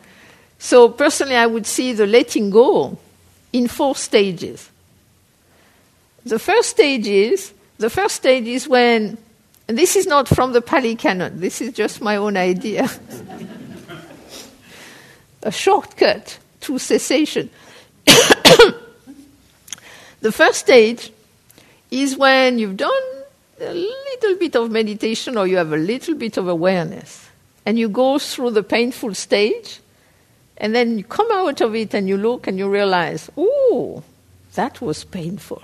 [0.58, 2.98] So personally, I would see the letting go
[3.54, 4.72] in four stages.
[6.26, 9.20] The first stage is the first stage is when
[9.68, 12.90] and this is not from the Pali Canon, this is just my own idea.
[15.44, 17.52] a shortcut to cessation.
[20.22, 21.12] the first stage
[21.92, 23.04] is when you've done
[23.60, 27.26] a little bit of meditation or you have a little bit of awareness
[27.68, 29.82] and you go through the painful stage
[30.55, 34.01] and then you come out of it and you look and you realize, oh,
[34.53, 35.61] that was painful.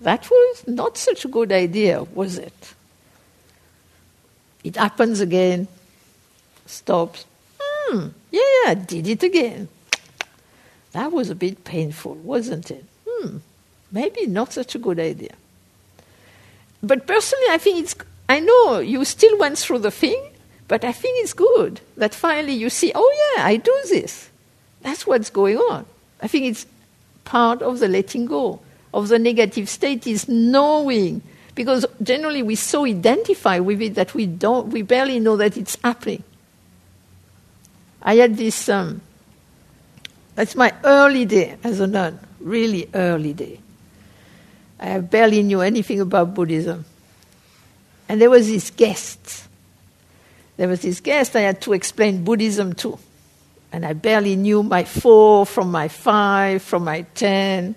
[0.00, 2.74] That was not such a good idea, was it?
[4.64, 5.68] It happens again,
[6.66, 7.26] stops.
[7.62, 9.68] Hmm, yeah, I did it again.
[10.90, 12.84] That was a bit painful, wasn't it?
[13.08, 13.36] Hmm,
[13.92, 15.34] maybe not such a good idea.
[16.82, 17.94] But personally, I think it's
[18.28, 20.20] I know you still went through the thing,
[20.68, 24.30] but I think it's good that finally you see, oh yeah, I do this.
[24.82, 25.86] That's what's going on.
[26.20, 26.66] I think it's
[27.24, 28.60] part of the letting go
[28.94, 31.20] of the negative state is knowing
[31.54, 35.76] because generally we so identify with it that we don't we barely know that it's
[35.82, 36.22] happening
[38.02, 39.00] i had this um,
[40.34, 43.58] that's my early day as a nun really early day
[44.78, 46.84] i barely knew anything about buddhism
[48.08, 49.48] and there was this guest
[50.56, 52.98] there was this guest i had to explain buddhism to
[53.72, 57.74] and i barely knew my four from my five from my ten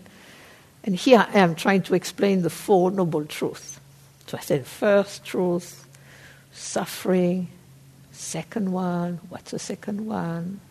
[0.88, 3.78] and here I am trying to explain the Four Noble Truths.
[4.26, 5.86] So I said, first truth,
[6.54, 7.50] suffering.
[8.14, 10.62] Second one, what's the second one?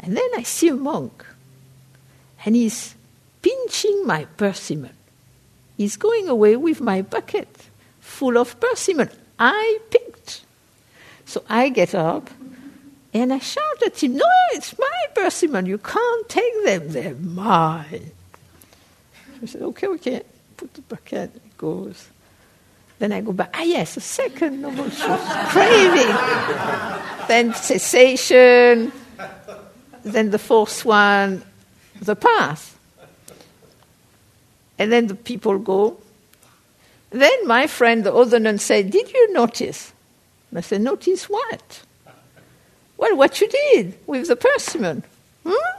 [0.00, 1.26] And then I see a monk,
[2.46, 2.94] and he's
[3.42, 4.94] pinching my persimmon.
[5.76, 7.68] He's going away with my bucket
[8.00, 10.07] full of persimmon I picked.
[11.28, 12.30] So I get up
[13.12, 15.66] and I shout at him, No, it's my persimmon.
[15.66, 16.88] You can't take them.
[16.88, 18.12] They're mine.
[19.42, 20.22] I said, okay, okay,
[20.56, 22.08] put the bucket, it goes.
[22.98, 26.16] Then I go back, ah, yes, a second noble truth, craving.
[27.28, 28.90] then cessation.
[30.02, 31.44] Then the fourth one,
[32.00, 32.78] the path.
[34.78, 35.98] And then the people go.
[37.10, 39.92] Then my friend, the other nun, said, Did you notice?
[40.54, 41.82] I said, Notice what?
[42.96, 45.04] Well, what you did with the persimmon.
[45.46, 45.78] Hmm?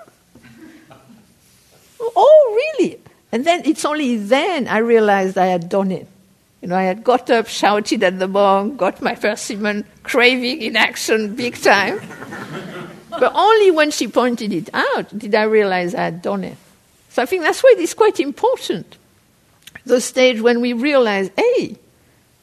[1.99, 2.99] Oh, really?
[3.31, 6.07] And then it's only then I realized I had done it.
[6.61, 10.75] You know, I had got up, shouted at the monk, got my persimmon, craving in
[10.75, 12.01] action big time.
[13.09, 16.57] but only when she pointed it out did I realize I had done it.
[17.09, 18.97] So I think that's why it is quite important.
[19.85, 21.77] The stage when we realize, hey,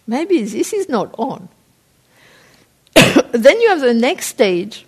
[0.06, 1.48] maybe this is not on.
[3.42, 4.86] Then you have the next stage,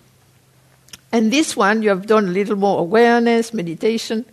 [1.11, 4.25] and this one you have done a little more awareness, meditation.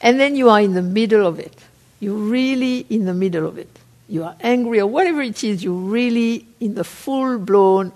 [0.00, 1.56] And then you are in the middle of it.
[2.00, 3.68] You're really in the middle of it.
[4.08, 7.92] You are angry or whatever it is, you're really in the full blown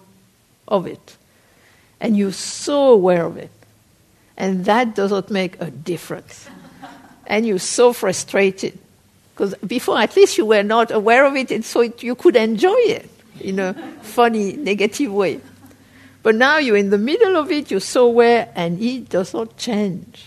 [0.67, 1.17] of it.
[2.01, 3.51] And you're so aware of it.
[4.37, 6.49] And that does not make a difference.
[7.27, 8.79] and you're so frustrated.
[9.35, 12.37] Because before, at least you were not aware of it, and so it, you could
[12.37, 15.41] enjoy it in a funny, negative way.
[16.23, 19.57] But now you're in the middle of it, you're so aware, and it does not
[19.57, 20.27] change.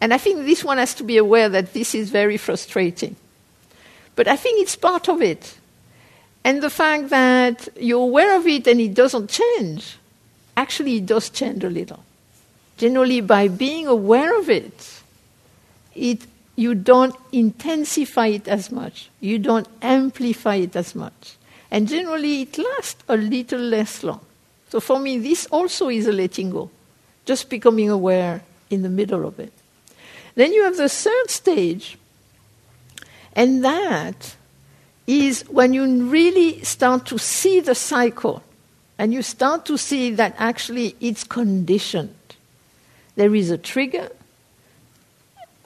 [0.00, 3.16] And I think this one has to be aware that this is very frustrating.
[4.16, 5.58] But I think it's part of it.
[6.42, 9.98] And the fact that you're aware of it and it doesn't change,
[10.56, 12.02] actually, it does change a little.
[12.78, 15.02] Generally, by being aware of it,
[15.94, 16.26] it
[16.56, 21.36] you don't intensify it as much, you don't amplify it as much.
[21.70, 24.20] And generally, it lasts a little less long.
[24.70, 26.70] So for me, this also is a letting go,
[27.24, 29.52] just becoming aware in the middle of it.
[30.34, 31.98] Then you have the third stage,
[33.34, 34.36] and that
[35.06, 38.42] is when you really start to see the cycle
[38.98, 42.14] and you start to see that actually it's conditioned.
[43.16, 44.10] There is a trigger,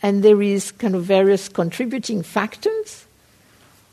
[0.03, 3.07] and there is kind of various contributing factors.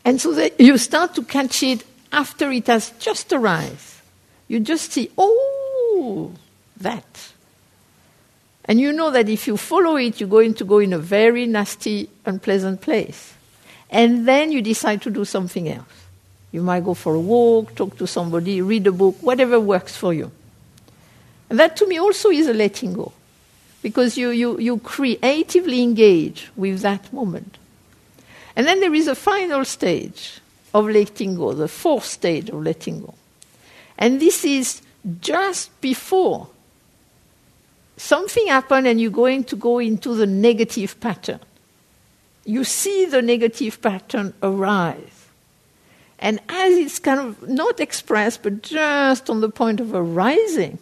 [0.05, 3.77] And so that you start to catch it after it has just arisen.
[4.47, 6.31] You just see, oh,
[6.77, 7.31] that.
[8.65, 11.45] And you know that if you follow it, you're going to go in a very
[11.45, 13.33] nasty, unpleasant place.
[13.89, 15.87] And then you decide to do something else.
[16.51, 20.13] You might go for a walk, talk to somebody, read a book, whatever works for
[20.13, 20.31] you.
[21.49, 23.11] And that to me also is a letting go.
[23.81, 27.57] Because you, you, you creatively engage with that moment.
[28.55, 30.39] And then there is a final stage
[30.73, 33.13] of letting go, the fourth stage of letting go.
[33.97, 34.81] And this is
[35.19, 36.47] just before
[37.97, 41.39] something happened and you're going to go into the negative pattern.
[42.45, 45.27] You see the negative pattern arise.
[46.19, 50.77] And as it's kind of not expressed, but just on the point of arising,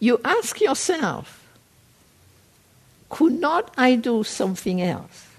[0.00, 1.46] you ask yourself,
[3.08, 5.31] could not I do something else?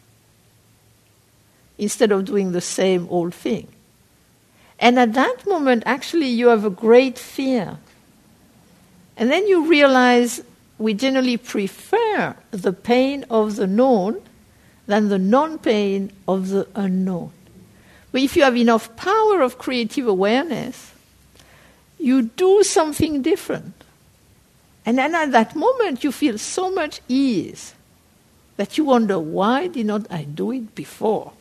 [1.84, 3.67] Instead of doing the same old thing.
[4.79, 7.77] And at that moment, actually, you have a great fear
[9.15, 10.41] and then you realize
[10.77, 14.21] we generally prefer the pain of the known
[14.88, 17.31] than the non pain of the unknown.
[18.11, 20.91] But if you have enough power of creative awareness,
[21.99, 23.73] you do something different.
[24.86, 27.73] And then at that moment, you feel so much ease
[28.57, 31.31] that you wonder, why did not I do it before?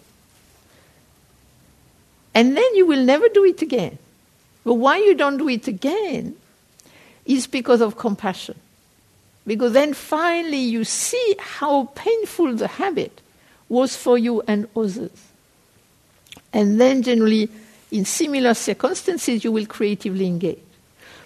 [2.34, 3.98] And then you will never do it again.
[4.64, 6.36] But why you don't do it again
[7.26, 8.56] is because of compassion.
[9.46, 13.20] Because then finally you see how painful the habit
[13.68, 15.10] was for you and others.
[16.52, 17.48] And then generally,
[17.90, 20.58] in similar circumstances, you will creatively engage.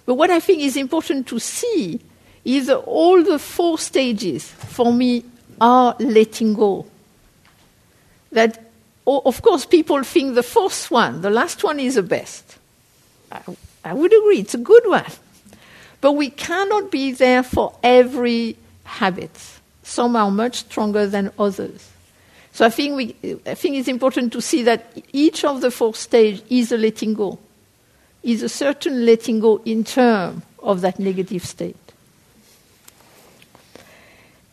[0.05, 1.99] But what I think is important to see
[2.45, 5.23] is that all the four stages for me
[5.59, 6.85] are letting go.
[8.31, 8.66] That,
[9.07, 12.57] of course, people think the fourth one, the last one, is the best.
[13.31, 13.41] I,
[13.85, 15.05] I would agree, it's a good one.
[16.01, 19.31] But we cannot be there for every habit.
[19.83, 21.89] Some are much stronger than others.
[22.51, 25.93] So I think, we, I think it's important to see that each of the four
[25.93, 27.39] stages is a letting go,
[28.23, 31.75] is a certain letting go in terms of that negative state.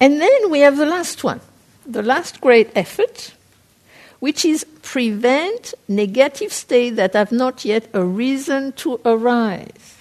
[0.01, 1.41] And then we have the last one,
[1.87, 3.34] the last great effort,
[4.25, 9.99] which is prevent negative states that have not yet arisen to arise.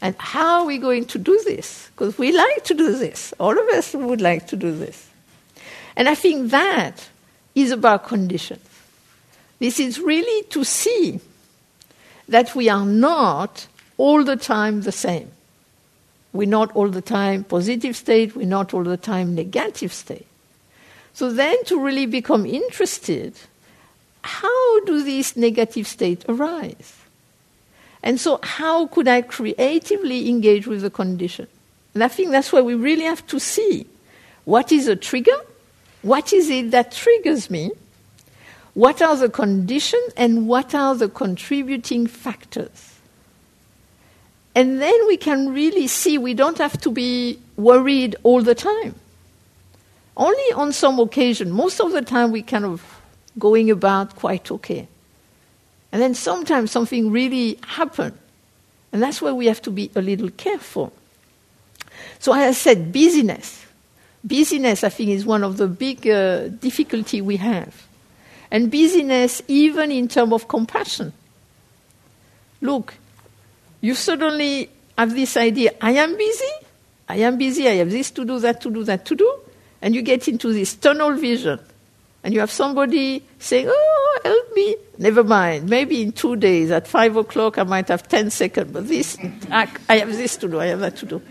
[0.00, 1.90] And how are we going to do this?
[1.90, 3.34] Because we like to do this.
[3.40, 5.08] All of us would like to do this.
[5.96, 7.08] And I think that
[7.56, 8.64] is about conditions.
[9.58, 11.18] This is really to see
[12.28, 15.32] that we are not all the time the same.
[16.32, 20.27] We're not all the time positive state, we're not all the time negative state.
[21.18, 23.34] So then to really become interested,
[24.22, 26.94] how do these negative states arise?
[28.04, 31.48] And so how could I creatively engage with the condition?
[31.94, 33.88] And I think that's where we really have to see
[34.44, 35.40] what is a trigger
[36.02, 37.72] what is it that triggers me?
[38.74, 42.94] What are the conditions and what are the contributing factors?
[44.54, 48.94] And then we can really see we don't have to be worried all the time.
[50.18, 53.00] Only on some occasion, most of the time we kind of
[53.38, 54.88] going about quite okay.
[55.92, 58.18] And then sometimes something really happens.
[58.92, 60.92] And that's where we have to be a little careful.
[62.18, 63.64] So as I said, busyness
[64.24, 67.86] busyness, I think, is one of the big uh, difficulty we have.
[68.50, 71.12] And busyness, even in terms of compassion.
[72.60, 72.94] Look,
[73.80, 76.52] you suddenly have this idea, I am busy,
[77.08, 79.32] I am busy, I have this to do, that to do, that to do,
[79.80, 81.60] and you get into this tunnel vision.
[82.24, 84.76] And you have somebody saying, Oh, help me.
[84.98, 85.68] Never mind.
[85.68, 89.16] Maybe in two days at five o'clock I might have 10 seconds, but this,
[89.50, 91.22] I, have this to do, I have that to do.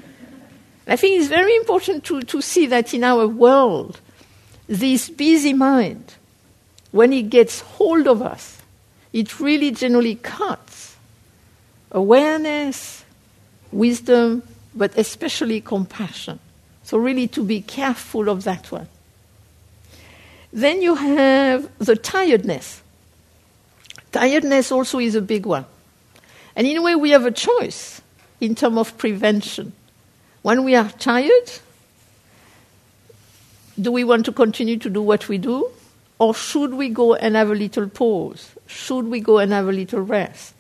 [0.88, 4.00] I think it's very important to, to see that in our world,
[4.68, 6.16] this busy mind,
[6.91, 8.62] when it gets hold of us,
[9.12, 10.95] it really generally cuts
[11.91, 13.04] awareness,
[13.72, 14.43] wisdom,
[14.76, 16.39] but especially compassion.
[16.88, 18.88] So, really, to be careful of that one.
[20.54, 22.82] Then you have the tiredness.
[24.14, 25.66] Tiredness also is a big one.
[26.56, 28.02] And in a way, we have a choice
[28.40, 29.74] in terms of prevention.
[30.44, 31.52] When we are tired,
[33.78, 35.70] do we want to continue to do what we do?
[36.20, 38.56] Or should we go and have a little pause?
[38.66, 40.54] Should we go and have a little rest?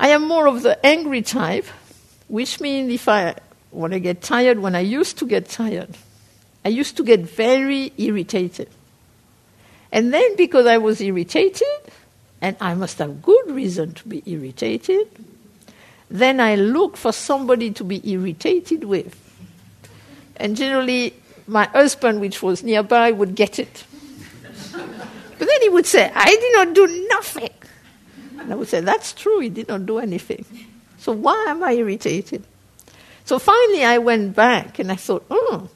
[0.00, 1.66] I am more of the angry type,
[2.26, 3.36] which means if I
[3.70, 5.96] want I get tired, when I used to get tired,
[6.64, 8.68] I used to get very irritated.
[9.92, 11.66] And then because I was irritated,
[12.40, 15.08] and I must have good reason to be irritated,
[16.10, 19.16] then I look for somebody to be irritated with.
[20.36, 21.14] And generally,
[21.46, 23.84] my husband, which was nearby, would get it.
[25.38, 27.50] But then he would say, I did not do nothing.
[28.40, 30.44] And I would say, That's true, he did not do anything.
[30.98, 32.42] So why am I irritated?
[33.28, 35.68] So finally, I went back and I thought, Oh,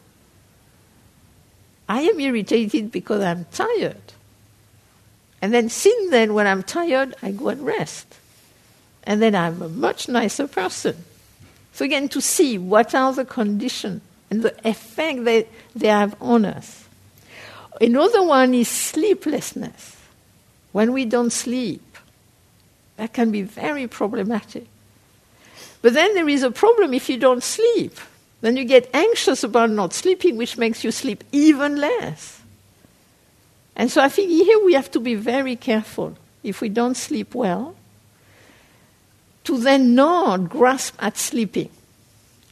[1.87, 4.15] I am irritated because I'm tired.
[5.43, 8.07] And then, since then, when I'm tired, I go and rest
[9.05, 11.05] and then I'm a much nicer person.
[11.75, 14.01] So again, to see what are the conditions
[14.31, 15.47] and the effect they,
[15.77, 16.87] they have on us.
[17.83, 19.99] Another one is sleeplessness.
[20.73, 21.99] When we don't sleep,
[22.97, 24.69] that can be very problematic.
[25.83, 27.99] But then there is a problem if you don't sleep.
[28.41, 32.41] Then you get anxious about not sleeping, which makes you sleep even less.
[33.77, 36.17] And so I think here we have to be very careful.
[36.43, 37.75] If we don't sleep well,
[39.45, 41.71] to then not grasp at sleeping.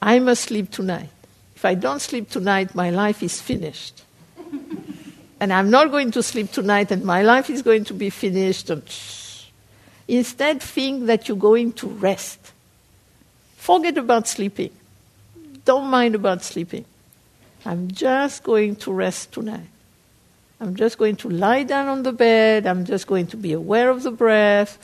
[0.02, 1.10] I must sleep tonight.
[1.54, 4.02] If I don't sleep tonight, my life is finished.
[5.40, 8.70] and I'm not going to sleep tonight, and my life is going to be finished.
[10.08, 12.49] Instead, think that you're going to rest.
[13.60, 14.70] Forget about sleeping.
[15.66, 16.86] Don't mind about sleeping.
[17.66, 19.68] I'm just going to rest tonight.
[20.62, 22.66] I'm just going to lie down on the bed.
[22.66, 24.78] I'm just going to be aware of the breath.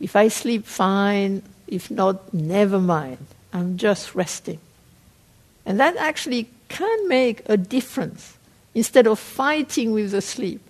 [0.00, 1.44] If I sleep, fine.
[1.68, 3.24] If not, never mind.
[3.52, 4.58] I'm just resting.
[5.64, 8.36] And that actually can make a difference.
[8.74, 10.60] Instead of fighting with the sleep,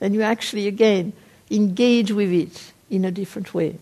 [0.00, 1.12] then you actually, again,
[1.48, 3.78] engage with it in a different way.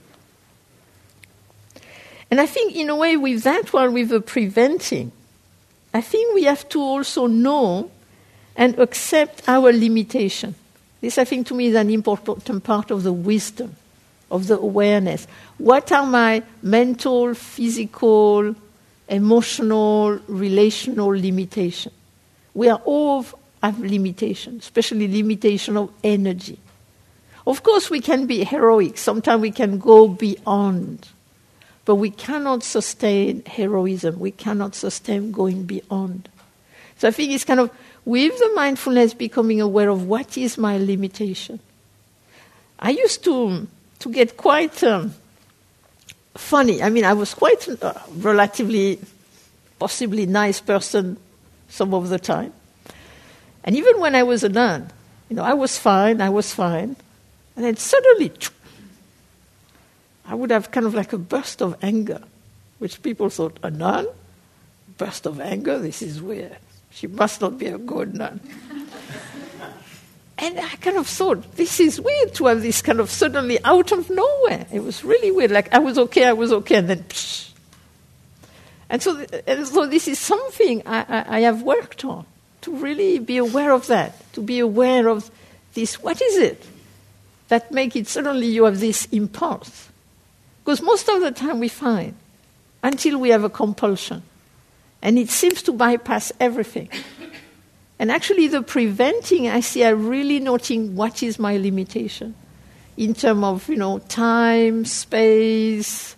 [2.30, 5.12] And I think, in a way, with that one, with the preventing,
[5.92, 7.90] I think we have to also know
[8.56, 10.54] and accept our limitation.
[11.00, 13.74] This, I think, to me is an important part of the wisdom,
[14.30, 15.26] of the awareness.
[15.58, 18.54] What are my mental, physical,
[19.08, 21.94] emotional, relational limitations?
[22.54, 23.26] We are all
[23.62, 26.58] have limitations, especially limitation of energy.
[27.46, 28.96] Of course, we can be heroic.
[28.96, 31.08] Sometimes we can go beyond.
[31.90, 34.20] But we cannot sustain heroism.
[34.20, 36.28] We cannot sustain going beyond.
[36.98, 37.68] So I think it's kind of
[38.04, 41.58] with the mindfulness becoming aware of what is my limitation.
[42.78, 43.66] I used to,
[43.98, 45.14] to get quite um,
[46.36, 46.80] funny.
[46.80, 49.00] I mean, I was quite a uh, relatively,
[49.80, 51.16] possibly nice person
[51.70, 52.52] some of the time.
[53.64, 54.92] And even when I was a nun,
[55.28, 56.94] you know, I was fine, I was fine.
[57.56, 58.30] And then suddenly,
[60.30, 62.22] I would have kind of like a burst of anger,
[62.78, 64.06] which people thought, a nun?
[64.96, 65.76] Burst of anger?
[65.80, 66.56] This is weird.
[66.92, 68.38] She must not be a good nun.
[70.38, 73.90] and I kind of thought, this is weird to have this kind of suddenly out
[73.90, 74.66] of nowhere.
[74.72, 75.50] It was really weird.
[75.50, 77.50] Like, I was okay, I was okay, and then psh.
[78.88, 82.24] And so, and so this is something I, I, I have worked on
[82.60, 85.28] to really be aware of that, to be aware of
[85.74, 86.00] this.
[86.00, 86.64] What is it
[87.48, 89.89] that make it suddenly you have this impulse?
[90.64, 92.14] Because most of the time we find,
[92.82, 94.22] until we have a compulsion,
[95.02, 96.88] and it seems to bypass everything.
[97.98, 102.34] And actually, the preventing, I see, I really noting what is my limitation
[102.96, 106.16] in terms of, you know, time, space,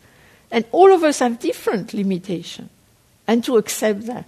[0.51, 2.69] and all of us have different limitation,
[3.27, 4.27] And to accept that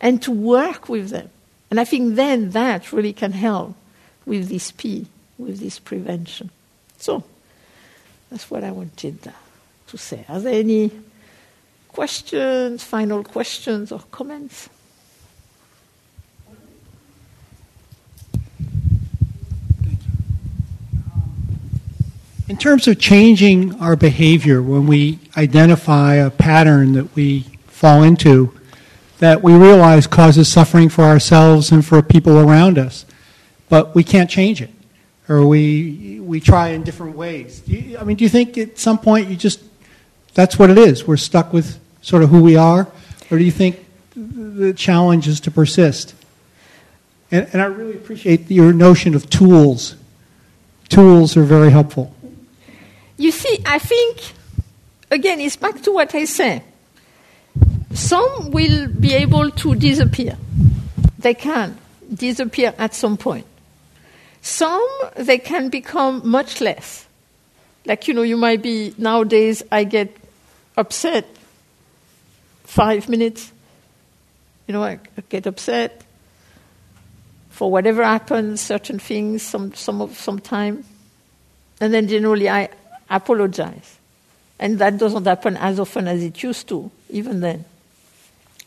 [0.00, 1.28] and to work with them.
[1.70, 3.74] And I think then that really can help
[4.24, 5.06] with this P,
[5.38, 6.50] with this prevention.
[6.98, 7.24] So,
[8.30, 9.32] that's what I wanted uh,
[9.88, 10.24] to say.
[10.28, 10.90] Are there any
[11.88, 14.68] questions, final questions or comments?
[22.48, 28.52] In terms of changing our behavior, when we identify a pattern that we fall into,
[29.18, 33.06] that we realize causes suffering for ourselves and for people around us,
[33.68, 34.70] but we can't change it,
[35.30, 37.62] or we we try in different ways.
[37.64, 39.62] You, I mean, do you think at some point you just
[40.34, 41.06] that's what it is?
[41.06, 42.88] We're stuck with sort of who we are,
[43.30, 46.14] or do you think the challenge is to persist?
[47.30, 49.94] And, and I really appreciate your notion of tools.
[50.88, 52.12] Tools are very helpful.
[53.16, 54.32] You see, I think
[55.12, 56.64] again, it's back to what I said.
[57.92, 60.36] Some will be able to disappear.
[61.20, 61.78] They can
[62.12, 63.46] disappear at some point.
[64.42, 67.06] Some, they can become much less.
[67.84, 70.16] Like, you know, you might be, nowadays, I get
[70.76, 71.26] upset
[72.64, 73.52] five minutes.
[74.66, 76.02] You know, I get upset
[77.50, 80.84] for whatever happens, certain things, some, some, of, some time.
[81.80, 82.68] And then generally I
[83.08, 83.98] apologize.
[84.58, 87.64] And that doesn't happen as often as it used to, even then.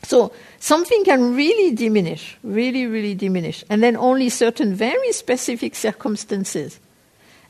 [0.04, 6.80] So something can really diminish, really, really diminish, and then only certain very specific circumstances.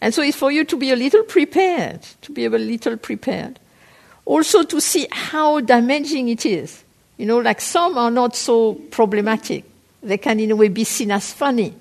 [0.01, 3.59] And so it's for you to be a little prepared, to be a little prepared.
[4.25, 6.83] Also to see how damaging it is.
[7.17, 9.65] You know, like some are not so problematic.
[10.01, 11.73] They can in a way be seen as funny.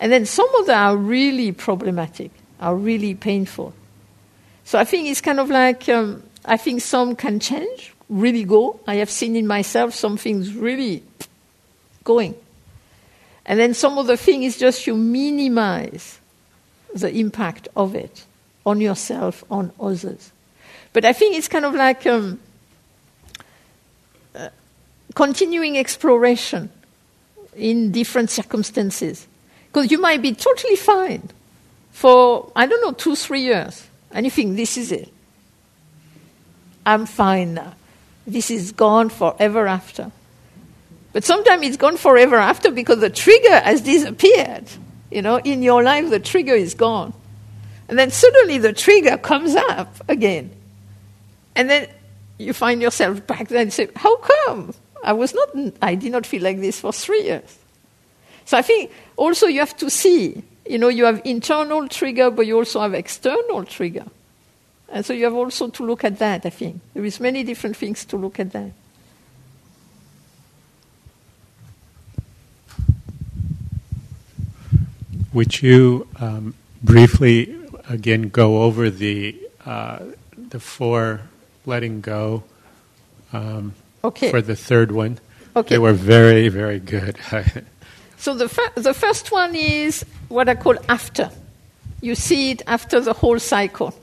[0.00, 3.74] And then some of them are really problematic, are really painful.
[4.64, 8.80] So I think it's kind of like, um, I think some can change, really go.
[8.86, 11.02] I have seen in myself some things really
[12.04, 12.34] going.
[13.46, 16.18] And then some of the thing is just you minimize
[16.94, 18.26] the impact of it
[18.66, 20.32] on yourself, on others.
[20.92, 22.40] But I think it's kind of like um,
[24.34, 24.48] uh,
[25.14, 26.68] continuing exploration
[27.56, 29.26] in different circumstances.
[29.66, 31.30] Because you might be totally fine
[31.92, 35.12] for, I don't know, two, three years, and you think, this is it.
[36.84, 37.74] I'm fine now.
[38.26, 40.10] This is gone forever after.
[41.12, 44.64] But sometimes it's gone forever after because the trigger has disappeared.
[45.10, 47.12] You know, in your life, the trigger is gone.
[47.88, 50.50] And then suddenly the trigger comes up again.
[51.56, 51.88] And then
[52.38, 54.72] you find yourself back there and say, How come?
[55.02, 55.48] I was not
[55.82, 57.58] I did not feel like this for three years.
[58.44, 62.46] So I think also you have to see, you know, you have internal trigger, but
[62.46, 64.06] you also have external trigger.
[64.90, 66.80] And so you have also to look at that, I think.
[66.94, 68.72] There is many different things to look at that.
[75.32, 77.56] Would you um, briefly
[77.88, 80.00] again go over the uh,
[80.36, 81.20] the four
[81.66, 82.42] letting go
[83.32, 84.30] um, Okay.
[84.30, 85.18] for the third one?
[85.54, 85.74] Okay.
[85.74, 87.16] They were very very good.
[88.20, 91.30] So the, fir- the first one is what I call after.
[92.02, 93.94] You see it after the whole cycle.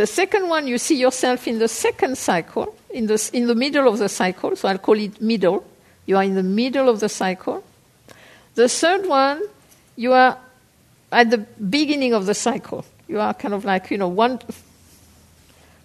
[0.00, 3.86] The second one, you see yourself in the second cycle, in the, in the middle
[3.86, 4.56] of the cycle.
[4.56, 5.62] So I'll call it middle.
[6.06, 7.62] You are in the middle of the cycle.
[8.54, 9.42] The third one,
[9.96, 10.38] you are
[11.12, 12.86] at the beginning of the cycle.
[13.08, 14.40] You are kind of like, you know, one,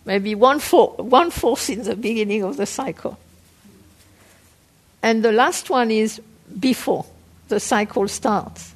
[0.06, 3.20] maybe one, four, one fourth in the beginning of the cycle.
[5.04, 6.22] And the last one is
[6.58, 7.06] before
[7.50, 8.76] the cycle starts.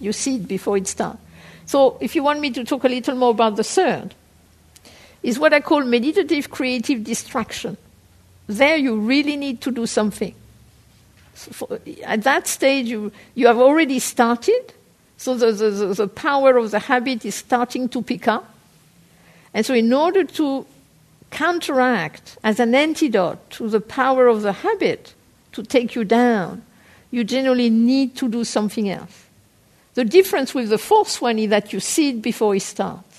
[0.00, 1.22] You see it before it starts.
[1.64, 4.14] So, if you want me to talk a little more about the third,
[5.22, 7.76] is what I call meditative creative distraction.
[8.46, 10.34] There, you really need to do something.
[11.34, 14.72] So for, at that stage, you, you have already started,
[15.16, 18.54] so the, the, the, power of the habit is starting to pick up.
[19.52, 20.66] And so, in order to
[21.30, 25.14] counteract as an antidote to the power of the habit
[25.52, 26.62] to take you down,
[27.10, 29.26] you generally need to do something else.
[29.94, 33.09] The difference with the fourth one is that you see it before it starts.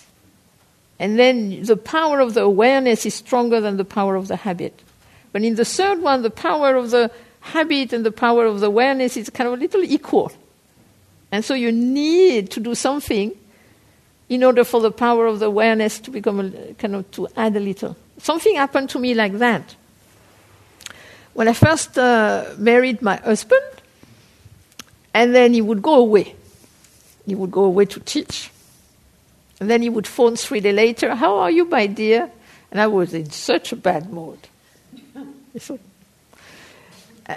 [1.02, 4.84] And then the power of the awareness is stronger than the power of the habit.
[5.32, 8.68] But in the third one, the power of the habit and the power of the
[8.68, 10.32] awareness is kind of a little equal.
[11.32, 13.32] And so you need to do something
[14.30, 17.56] in order for the power of the awareness to become a, kind of to add
[17.56, 17.98] a little.
[18.20, 19.76] Something happened to me like that.
[21.34, 23.64] When I first uh, married my husband,
[25.16, 26.36] and then he would go away.
[27.26, 28.52] He would go away to teach.
[29.62, 32.32] And then he would phone three days later, How are you, my dear?
[32.72, 34.40] And I was in such a bad mood.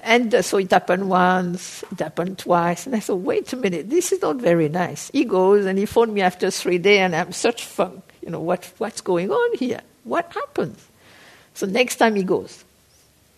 [0.03, 2.87] And uh, so it happened once, it happened twice.
[2.87, 5.09] And I thought, wait a minute, this is not very nice.
[5.13, 8.03] He goes and he phoned me after three days, and I'm such funk.
[8.21, 9.83] You know, what, what's going on here?
[10.03, 10.85] What happens?
[11.53, 12.65] So next time he goes,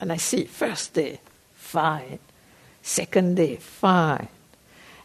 [0.01, 1.21] and I see, first day,
[1.57, 2.21] fine.
[2.81, 4.29] Second day, fine.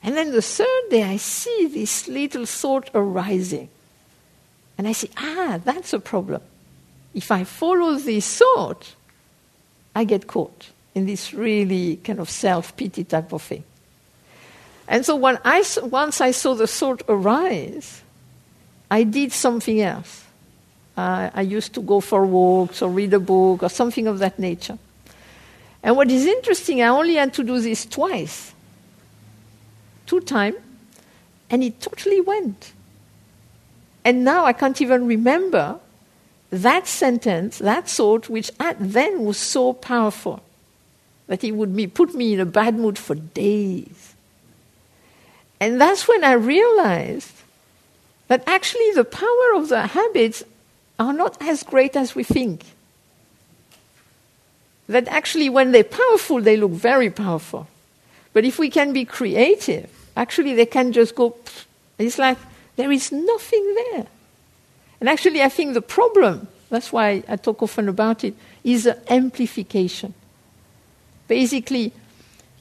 [0.03, 3.69] And then the third day, I see this little thought arising.
[4.77, 6.41] And I say, ah, that's a problem.
[7.13, 8.95] If I follow this thought,
[9.95, 13.63] I get caught in this really kind of self pity type of thing.
[14.87, 18.01] And so when I, once I saw the thought arise,
[18.89, 20.25] I did something else.
[20.97, 24.37] Uh, I used to go for walks or read a book or something of that
[24.37, 24.77] nature.
[25.83, 28.50] And what is interesting, I only had to do this twice,
[30.11, 30.57] two times,
[31.49, 32.73] and it totally went.
[34.03, 35.79] And now I can't even remember
[36.49, 40.43] that sentence, that thought, which at then was so powerful
[41.27, 44.13] that it would be, put me in a bad mood for days.
[45.61, 47.31] And that's when I realized
[48.27, 50.43] that actually the power of the habits
[50.99, 52.65] are not as great as we think.
[54.89, 57.67] That actually, when they're powerful, they look very powerful.
[58.33, 61.31] But if we can be creative, actually, they can just go.
[61.31, 61.65] pfft.
[61.97, 62.37] It's like
[62.75, 64.07] there is nothing there.
[64.99, 68.97] And actually, I think the problem, that's why I talk often about it, is the
[69.11, 70.13] amplification.
[71.27, 71.91] Basically,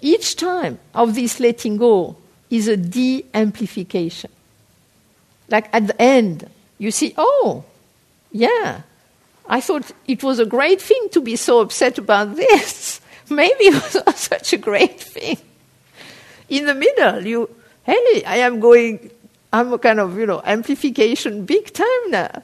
[0.01, 2.17] each time of this letting go
[2.51, 4.31] is a de amplification.
[5.49, 6.49] Like at the end,
[6.79, 7.65] you see, oh,
[8.33, 8.83] yeah,
[9.47, 13.01] I thought it was a great thing to be so upset about this.
[13.31, 15.39] Maybe it was not such a great thing.
[16.51, 17.49] In the middle, you,
[17.85, 19.11] hey, I am going,
[19.53, 22.43] I'm a kind of, you know, amplification big time now.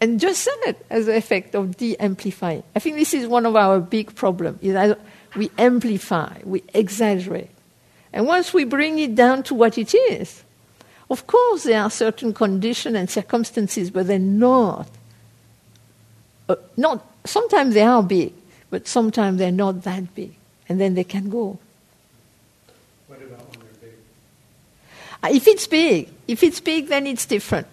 [0.00, 2.62] And just that as an effect of de-amplifying.
[2.76, 4.98] I think this is one of our big problems, is that
[5.34, 7.50] we amplify, we exaggerate.
[8.12, 10.42] And once we bring it down to what it is,
[11.08, 14.88] of course there are certain conditions and circumstances, but they're not.
[16.48, 18.32] Uh, not sometimes they are big,
[18.70, 20.34] but sometimes they're not that big.
[20.68, 21.58] And then they can go.
[23.06, 23.94] What about when they're big?
[25.11, 27.66] Uh, If it's big, if it's big, then it's different.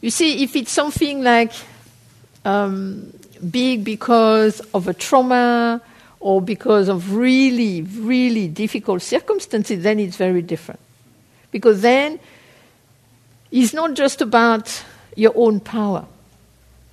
[0.00, 1.52] You see, if it's something like
[2.44, 3.12] um,
[3.50, 5.80] big because of a trauma
[6.20, 10.80] or because of really, really difficult circumstances, then it's very different.
[11.50, 12.20] Because then
[13.50, 14.84] it's not just about
[15.16, 16.06] your own power.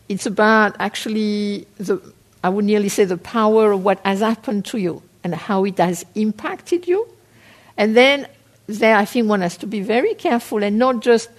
[0.10, 2.02] It's about actually the,
[2.44, 5.78] I would nearly say the power of what has happened to you and how it
[5.78, 7.08] has impacted you.
[7.78, 8.28] And then
[8.80, 11.30] there, I think one has to be very careful and not just.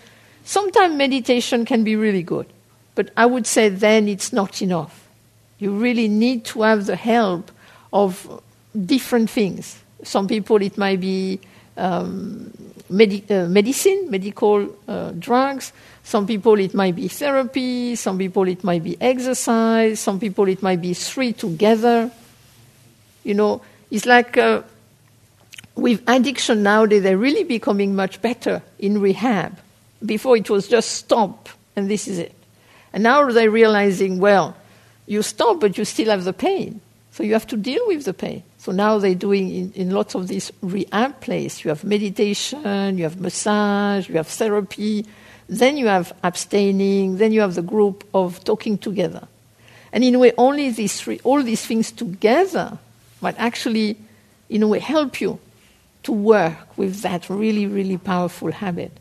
[0.45, 2.47] Sometimes meditation can be really good,
[2.97, 5.09] but I would say then it's not enough.
[5.59, 7.53] You really need to have the help
[7.93, 8.43] of
[8.75, 9.81] different things.
[10.03, 11.39] Some people, it might be
[11.77, 12.53] um,
[12.91, 15.73] medi- uh, medicine, medical uh, drugs.
[16.03, 17.95] Some people, it might be therapy.
[17.95, 20.01] Some people, it might be exercise.
[20.01, 22.11] Some people, it might be three together.
[23.23, 24.63] You know, it's like uh,
[25.75, 29.59] with addiction nowadays, they're really becoming much better in rehab.
[30.05, 32.35] Before it was just stop, and this is it.
[32.93, 34.57] And now they're realizing, well,
[35.07, 36.81] you stop, but you still have the pain.
[37.13, 38.43] So you have to deal with the pain.
[38.59, 43.05] So now they're doing in, in lots of these rehab places, you have meditation, you
[43.05, 45.07] have massage, you have therapy,
[45.49, 49.27] then you have abstaining, then you have the group of talking together.
[49.93, 52.79] And in a way, only these three, all these things together
[53.21, 53.97] might actually,
[54.49, 55.39] in a way, help you
[56.05, 58.93] to work with that really, really powerful habit.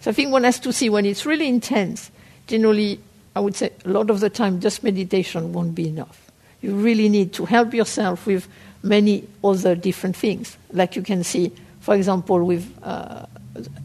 [0.00, 2.10] So I think one has to see when it's really intense,
[2.46, 3.00] generally,
[3.36, 6.30] I would say a lot of the time, just meditation won't be enough.
[6.62, 8.48] You really need to help yourself with
[8.82, 10.56] many other different things.
[10.72, 13.26] Like you can see, for example, with uh,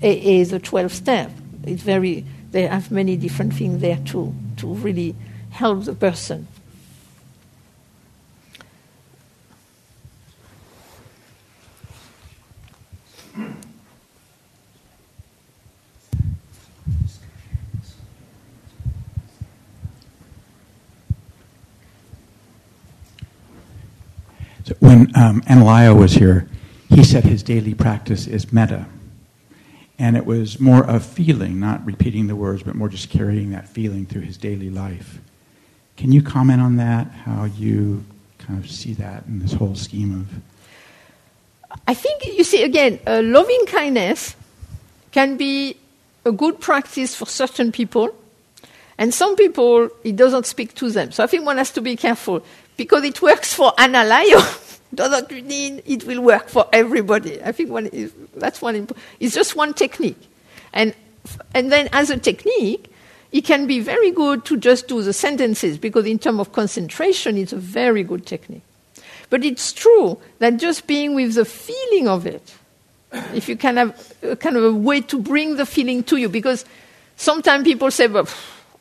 [0.02, 1.32] AA, the 12 step,
[1.64, 5.16] it's very, they have many different things there to, to really
[5.52, 6.48] help the person.
[24.66, 26.48] So when um, Analayo was here,
[26.90, 28.88] he said his daily practice is metta.
[30.00, 33.70] And it was more of feeling, not repeating the words, but more just carrying that
[33.70, 35.20] feeling through his daily life.
[35.98, 37.08] Can you comment on that?
[37.12, 38.04] How you
[38.40, 40.28] kind of see that in this whole scheme
[41.72, 41.80] of.
[41.88, 44.36] I think, you see, again, uh, loving kindness
[45.12, 45.78] can be
[46.26, 48.16] a good practice for certain people,
[48.98, 51.12] and some people, it doesn't speak to them.
[51.12, 52.44] So I think one has to be careful
[52.78, 54.62] because it works for Analayo.
[54.96, 57.42] doesn't mean it will work for everybody.
[57.44, 58.76] I think one is, that's one.
[58.76, 60.22] Imp- it's just one technique,
[60.74, 60.94] and
[61.54, 62.92] and then as a technique,
[63.32, 67.38] it can be very good to just do the sentences because in terms of concentration,
[67.38, 68.64] it's a very good technique.
[69.30, 72.54] But it's true that just being with the feeling of it,
[73.34, 76.30] if you can have a kind of a way to bring the feeling to you,
[76.30, 76.66] because
[77.16, 78.34] sometimes people say, "But."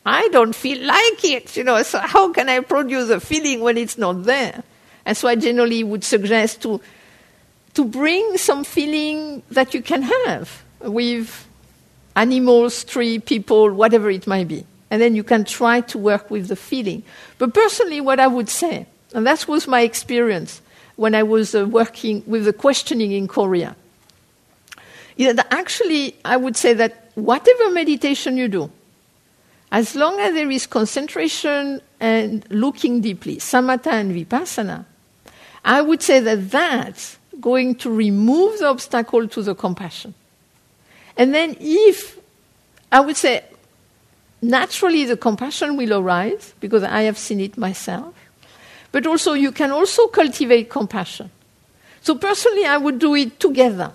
[0.05, 3.77] I don't feel like it, you know, so how can I produce a feeling when
[3.77, 4.63] it's not there?
[5.05, 6.79] And so I generally would suggest to,
[7.73, 11.47] to bring some feeling that you can have with
[12.15, 14.65] animals, tree, people, whatever it might be.
[14.91, 17.03] And then you can try to work with the feeling.
[17.39, 20.61] But personally, what I would say, and that was my experience
[20.95, 23.75] when I was uh, working with the questioning in Korea,
[25.17, 28.71] is that actually I would say that whatever meditation you do,
[29.71, 34.85] as long as there is concentration and looking deeply, samatha and vipassana,
[35.63, 40.13] I would say that that's going to remove the obstacle to the compassion.
[41.17, 42.19] And then, if
[42.91, 43.43] I would say
[44.41, 48.13] naturally the compassion will arise because I have seen it myself,
[48.91, 51.31] but also you can also cultivate compassion.
[52.01, 53.91] So, personally, I would do it together.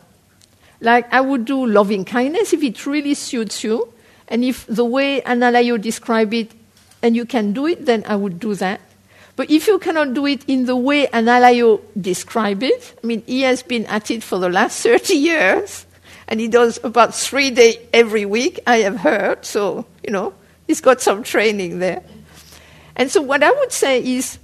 [0.81, 3.93] Like I would do loving kindness if it really suits you,
[4.31, 6.53] and if the way Analayo described it,
[7.03, 8.81] and you can do it, then I would do that.
[9.37, 13.43] But if you cannot do it in the way Analayo described it, I mean, he
[13.43, 15.87] has been at it for the last 30 years,
[16.29, 20.33] and he does about three days every week, I have heard, so, you know,
[20.67, 22.03] he's got some training there.
[22.95, 24.39] And so what I would say is,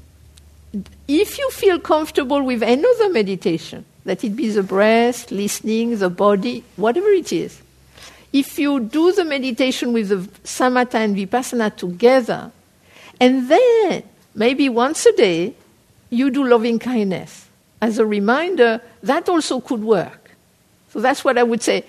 [1.06, 6.64] if you feel comfortable with another meditation, let it be the breath, listening, the body,
[6.76, 7.60] whatever it is,
[8.32, 12.50] if you do the meditation with the samatha and vipassana together,
[13.20, 14.02] and then
[14.34, 15.54] maybe once a day
[16.10, 17.48] you do loving kindness
[17.80, 20.30] as a reminder, that also could work.
[20.90, 21.84] So that's what I would say.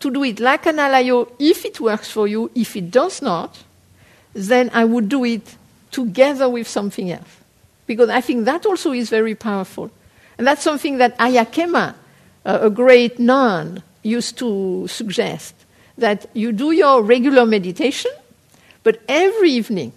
[0.00, 3.62] To do it like Analayo, if it works for you, if it does not,
[4.34, 5.56] then I would do it
[5.90, 7.38] together with something else.
[7.86, 9.90] Because I think that also is very powerful.
[10.38, 11.94] And that's something that Ayya Khema,
[12.44, 15.54] a great nun, used to suggest
[15.98, 18.10] that you do your regular meditation,
[18.82, 19.92] but every evening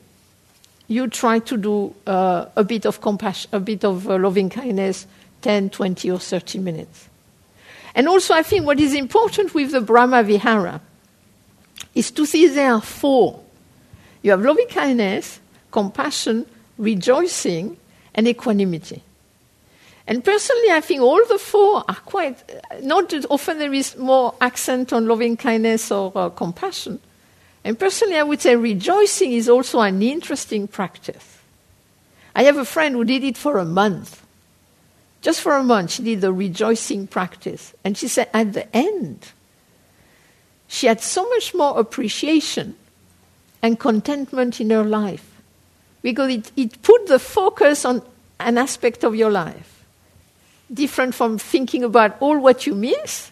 [0.88, 5.08] you try to do uh, a bit of compassion, a bit of uh, loving kindness,
[5.42, 7.10] 10, 20, or 30 minutes.
[7.96, 10.82] And also, I think what is important with the Brahma Vihara
[11.96, 13.42] is to see there are four.
[14.22, 15.40] You have loving kindness,
[15.72, 16.46] compassion,
[16.78, 17.78] rejoicing,
[18.14, 19.02] and equanimity.
[20.08, 22.44] And personally, I think all the four are quite,
[22.84, 27.00] not often there is more accent on loving kindness or uh, compassion.
[27.64, 31.40] And personally, I would say rejoicing is also an interesting practice.
[32.36, 34.24] I have a friend who did it for a month.
[35.22, 37.74] Just for a month, she did the rejoicing practice.
[37.84, 39.32] And she said at the end,
[40.68, 42.76] she had so much more appreciation
[43.64, 45.42] and contentment in her life
[46.04, 48.04] because it, it put the focus on
[48.40, 49.75] an aspect of your life
[50.74, 53.32] different from thinking about all what you miss.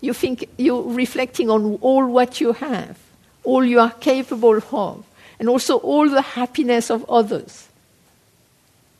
[0.00, 2.98] You think you're reflecting on all what you have,
[3.44, 5.04] all you are capable of,
[5.38, 7.68] and also all the happiness of others.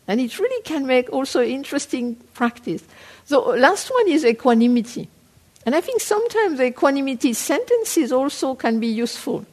[0.07, 2.83] And it really can make also interesting practice.
[3.29, 5.09] The last one is equanimity.
[5.65, 9.47] And I think sometimes the equanimity sentences also can be useful.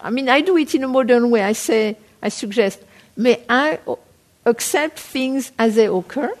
[0.00, 1.42] I mean, I do it in a modern way.
[1.42, 2.80] I say, I suggest,
[3.16, 3.78] may I
[4.44, 6.32] accept things as they occur?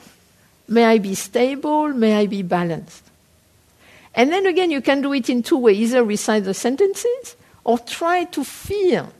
[0.68, 1.88] May I be stable?
[1.88, 3.04] May I be balanced?
[4.14, 7.78] And then again, you can do it in two ways either recite the sentences or
[7.78, 9.12] try to feel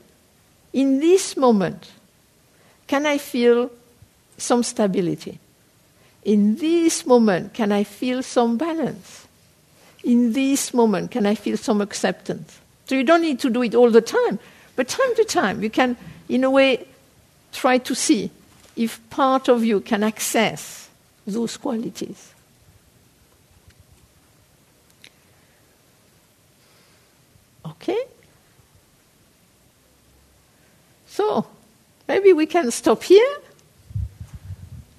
[0.73, 1.91] in this moment
[2.87, 3.69] can I feel
[4.37, 5.39] some stability?
[6.23, 9.27] In this moment, can I feel some balance?
[10.03, 12.59] In this moment, can I feel some acceptance?
[12.85, 14.39] So you don't need to do it all the time,
[14.77, 15.97] but time to time, you can,
[16.29, 16.87] in a way,
[17.51, 18.31] try to see
[18.75, 20.86] if part of you can access
[21.27, 22.33] those qualities.
[27.65, 28.01] Okay?
[31.05, 31.45] So,
[32.07, 33.37] maybe we can stop here.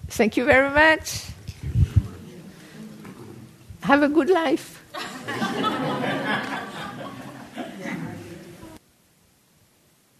[0.09, 1.25] Thank you very much.
[3.83, 4.85] Have a good life.